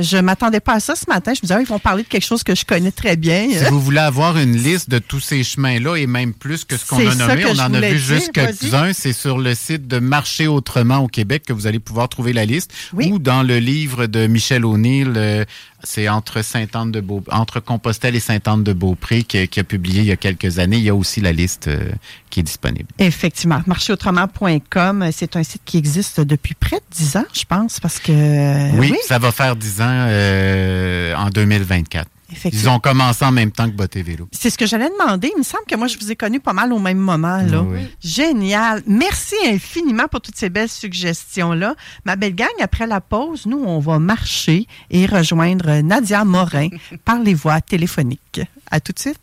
Je 0.00 0.16
m'attendais 0.16 0.60
pas 0.60 0.74
à 0.74 0.80
ça 0.80 0.96
ce 0.96 1.04
matin. 1.08 1.32
Je 1.34 1.40
me 1.40 1.42
disais, 1.42 1.54
ah, 1.54 1.60
ils 1.60 1.66
vont 1.66 1.78
parler 1.78 2.02
de 2.02 2.08
quelque 2.08 2.24
chose 2.24 2.42
que 2.42 2.54
je 2.54 2.64
connais 2.64 2.90
très 2.90 3.16
bien. 3.16 3.48
Si 3.50 3.64
vous 3.70 3.80
voulez 3.80 3.98
avoir 3.98 4.36
une 4.38 4.56
liste 4.56 4.90
de 4.90 4.98
tous 4.98 5.20
ces 5.20 5.42
chemins-là 5.42 5.96
et 5.96 6.06
même 6.06 6.34
plus 6.34 6.64
que 6.64 6.76
ce 6.76 6.86
qu'on 6.86 6.98
a 6.98 7.14
nommé, 7.14 7.44
on 7.46 7.58
en 7.58 7.74
a 7.74 7.80
vu 7.80 7.98
juste 7.98 8.32
quelques-uns. 8.32 8.92
C'est 8.92 9.12
sur 9.12 9.38
le 9.38 9.54
site 9.54 9.86
de 9.86 9.98
Marcher 9.98 10.46
autrement 10.46 10.98
au 10.98 11.08
Québec 11.08 11.44
que 11.46 11.52
vous 11.52 11.66
allez 11.66 11.78
pouvoir 11.78 12.08
trouver 12.08 12.32
la 12.32 12.44
liste. 12.44 12.72
Oui. 12.92 13.10
Ou 13.12 13.18
dans 13.18 13.42
le 13.42 13.58
livre 13.58 14.06
de 14.06 14.26
Michel 14.26 14.64
O'Neill, 14.64 15.12
euh, 15.16 15.44
c'est 15.82 16.08
entre 16.08 16.42
Sainte-Anne 16.42 16.92
de 16.92 17.00
Beau, 17.00 17.22
entre 17.30 17.60
Compostelle 17.60 18.14
et 18.14 18.20
Sainte-Anne 18.20 18.62
de 18.62 18.72
Beaupré 18.72 19.22
qui, 19.22 19.46
qui 19.48 19.60
a 19.60 19.64
publié 19.64 20.00
il 20.00 20.06
y 20.06 20.12
a 20.12 20.16
quelques 20.16 20.58
années. 20.58 20.76
Il 20.76 20.82
y 20.82 20.88
a 20.88 20.94
aussi 20.94 21.20
la 21.20 21.32
liste 21.32 21.68
euh, 21.68 21.90
qui 22.28 22.40
est 22.40 22.42
disponible. 22.42 22.88
Effectivement. 22.98 23.62
Marcherautrement.com, 23.66 25.08
c'est 25.12 25.36
un 25.36 25.42
site 25.42 25.62
qui 25.64 25.78
existe 25.78 26.20
depuis 26.20 26.54
près 26.54 26.76
de 26.76 26.84
10 26.90 27.16
ans, 27.16 27.26
je 27.32 27.44
pense, 27.44 27.80
parce 27.80 27.98
que. 27.98 28.78
oui, 28.78 28.94
ça 29.06 29.18
va 29.18 29.32
faire 29.32 29.56
10 29.56 29.80
ans 29.80 29.84
euh, 29.88 31.14
en 31.14 31.30
2024. 31.30 32.06
Ils 32.44 32.68
ont 32.68 32.80
commencé 32.80 33.24
en 33.24 33.32
même 33.32 33.52
temps 33.52 33.66
que 33.66 33.74
Boté 33.74 34.02
Vélo. 34.02 34.28
C'est 34.32 34.50
ce 34.50 34.58
que 34.58 34.66
j'allais 34.66 34.88
demander. 34.88 35.30
Il 35.34 35.38
me 35.38 35.42
semble 35.44 35.64
que 35.68 35.76
moi, 35.76 35.86
je 35.86 35.98
vous 35.98 36.10
ai 36.10 36.16
connu 36.16 36.40
pas 36.40 36.52
mal 36.52 36.72
au 36.72 36.78
même 36.78 36.98
moment. 36.98 37.38
Là. 37.38 37.62
Oui. 37.62 37.80
Génial. 38.02 38.82
Merci 38.86 39.34
infiniment 39.46 40.08
pour 40.08 40.20
toutes 40.20 40.36
ces 40.36 40.50
belles 40.50 40.68
suggestions-là. 40.68 41.74
Ma 42.04 42.16
belle 42.16 42.34
gang, 42.34 42.48
après 42.60 42.86
la 42.86 43.00
pause, 43.00 43.46
nous, 43.46 43.62
on 43.64 43.78
va 43.78 43.98
marcher 43.98 44.66
et 44.90 45.06
rejoindre 45.06 45.80
Nadia 45.82 46.24
Morin 46.24 46.68
par 47.04 47.18
les 47.18 47.34
voies 47.34 47.60
téléphoniques. 47.60 48.40
À 48.70 48.80
tout 48.80 48.92
de 48.92 48.98
suite. 48.98 49.18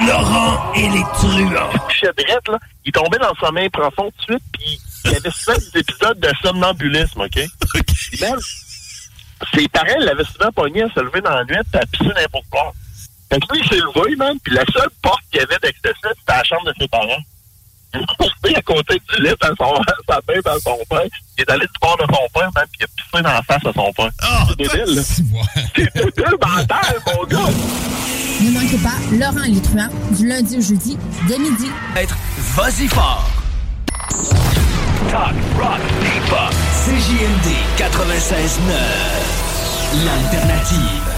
Laurent 0.00 0.72
et 0.74 0.88
les 0.88 1.02
truands. 1.14 1.50
Là. 1.50 1.70
Il 2.84 2.92
tombait 2.92 3.18
dans 3.18 3.30
le 3.30 3.46
sommeil 3.46 3.68
profond 3.68 4.10
tout 4.10 4.32
de 4.32 4.38
suite, 4.38 4.44
puis 4.52 4.80
il 5.04 5.10
y 5.10 5.14
avait 5.16 5.20
des 5.20 5.78
épisodes 5.80 6.20
de 6.20 6.28
somnambulisme, 6.42 7.20
OK? 7.20 7.40
ses 9.54 9.68
parents 9.68 9.98
l'avaient 10.00 10.24
souvent 10.24 10.52
pogné 10.52 10.82
à 10.82 10.88
se 10.90 11.00
lever 11.00 11.20
dans 11.20 11.34
la 11.34 11.44
nuit 11.44 11.56
et 11.72 11.76
à 11.76 11.86
pisser 11.86 12.12
n'importe 12.14 12.46
quoi. 12.50 12.72
Fait 13.30 13.40
que 13.40 13.52
lui, 13.52 13.60
il 13.62 13.68
s'est 13.68 13.76
levé, 13.76 14.16
man, 14.16 14.36
puis 14.42 14.54
la 14.54 14.64
seule 14.66 14.88
porte 15.02 15.20
qu'il 15.30 15.40
y 15.40 15.42
avait 15.42 15.58
d'accès, 15.62 15.92
c'était 15.92 16.12
la 16.28 16.44
chambre 16.44 16.64
de 16.66 16.74
ses 16.78 16.88
parents. 16.88 17.22
Il 17.94 18.50
est 18.50 18.56
à 18.56 18.62
côté 18.62 19.00
du 19.08 19.22
lit 19.22 19.30
à 19.40 19.48
son, 19.56 19.74
à 19.74 19.82
sa 20.08 20.20
tête 20.22 20.46
à 20.46 20.58
son 20.60 20.76
père. 20.90 21.02
Il 21.36 21.42
est 21.42 21.50
allé 21.50 21.66
du 21.66 21.72
bord 21.80 21.96
de 21.96 22.02
son 22.02 22.28
père, 22.34 22.50
man, 22.54 22.64
puis 22.70 22.80
il 22.80 22.84
a 22.84 22.86
pissé 22.86 23.22
dans 23.22 23.32
la 23.32 23.42
face 23.42 23.64
à 23.64 23.72
son 23.72 23.92
père. 23.92 24.10
c'est 24.48 24.56
débile, 24.56 24.94
là. 24.94 25.02
C'est 25.02 25.94
débile 25.94 26.36
mental, 26.40 26.96
mon 27.06 27.24
gars! 27.24 27.52
Ne 28.40 28.50
manquez 28.52 28.78
pas 28.78 28.98
Laurent 29.12 29.60
truands 29.62 29.90
du 30.16 30.28
lundi 30.28 30.58
au 30.58 30.60
jeudi 30.60 30.98
dès 31.26 31.38
midi. 31.38 31.70
Être 31.96 32.16
vas-y 32.54 32.86
fort. 32.88 33.28
Talk, 34.08 35.34
rock, 35.58 35.80
hip-hop. 36.02 36.52
CJMD 36.84 37.48
96.9. 37.76 40.04
L'alternative. 40.04 41.17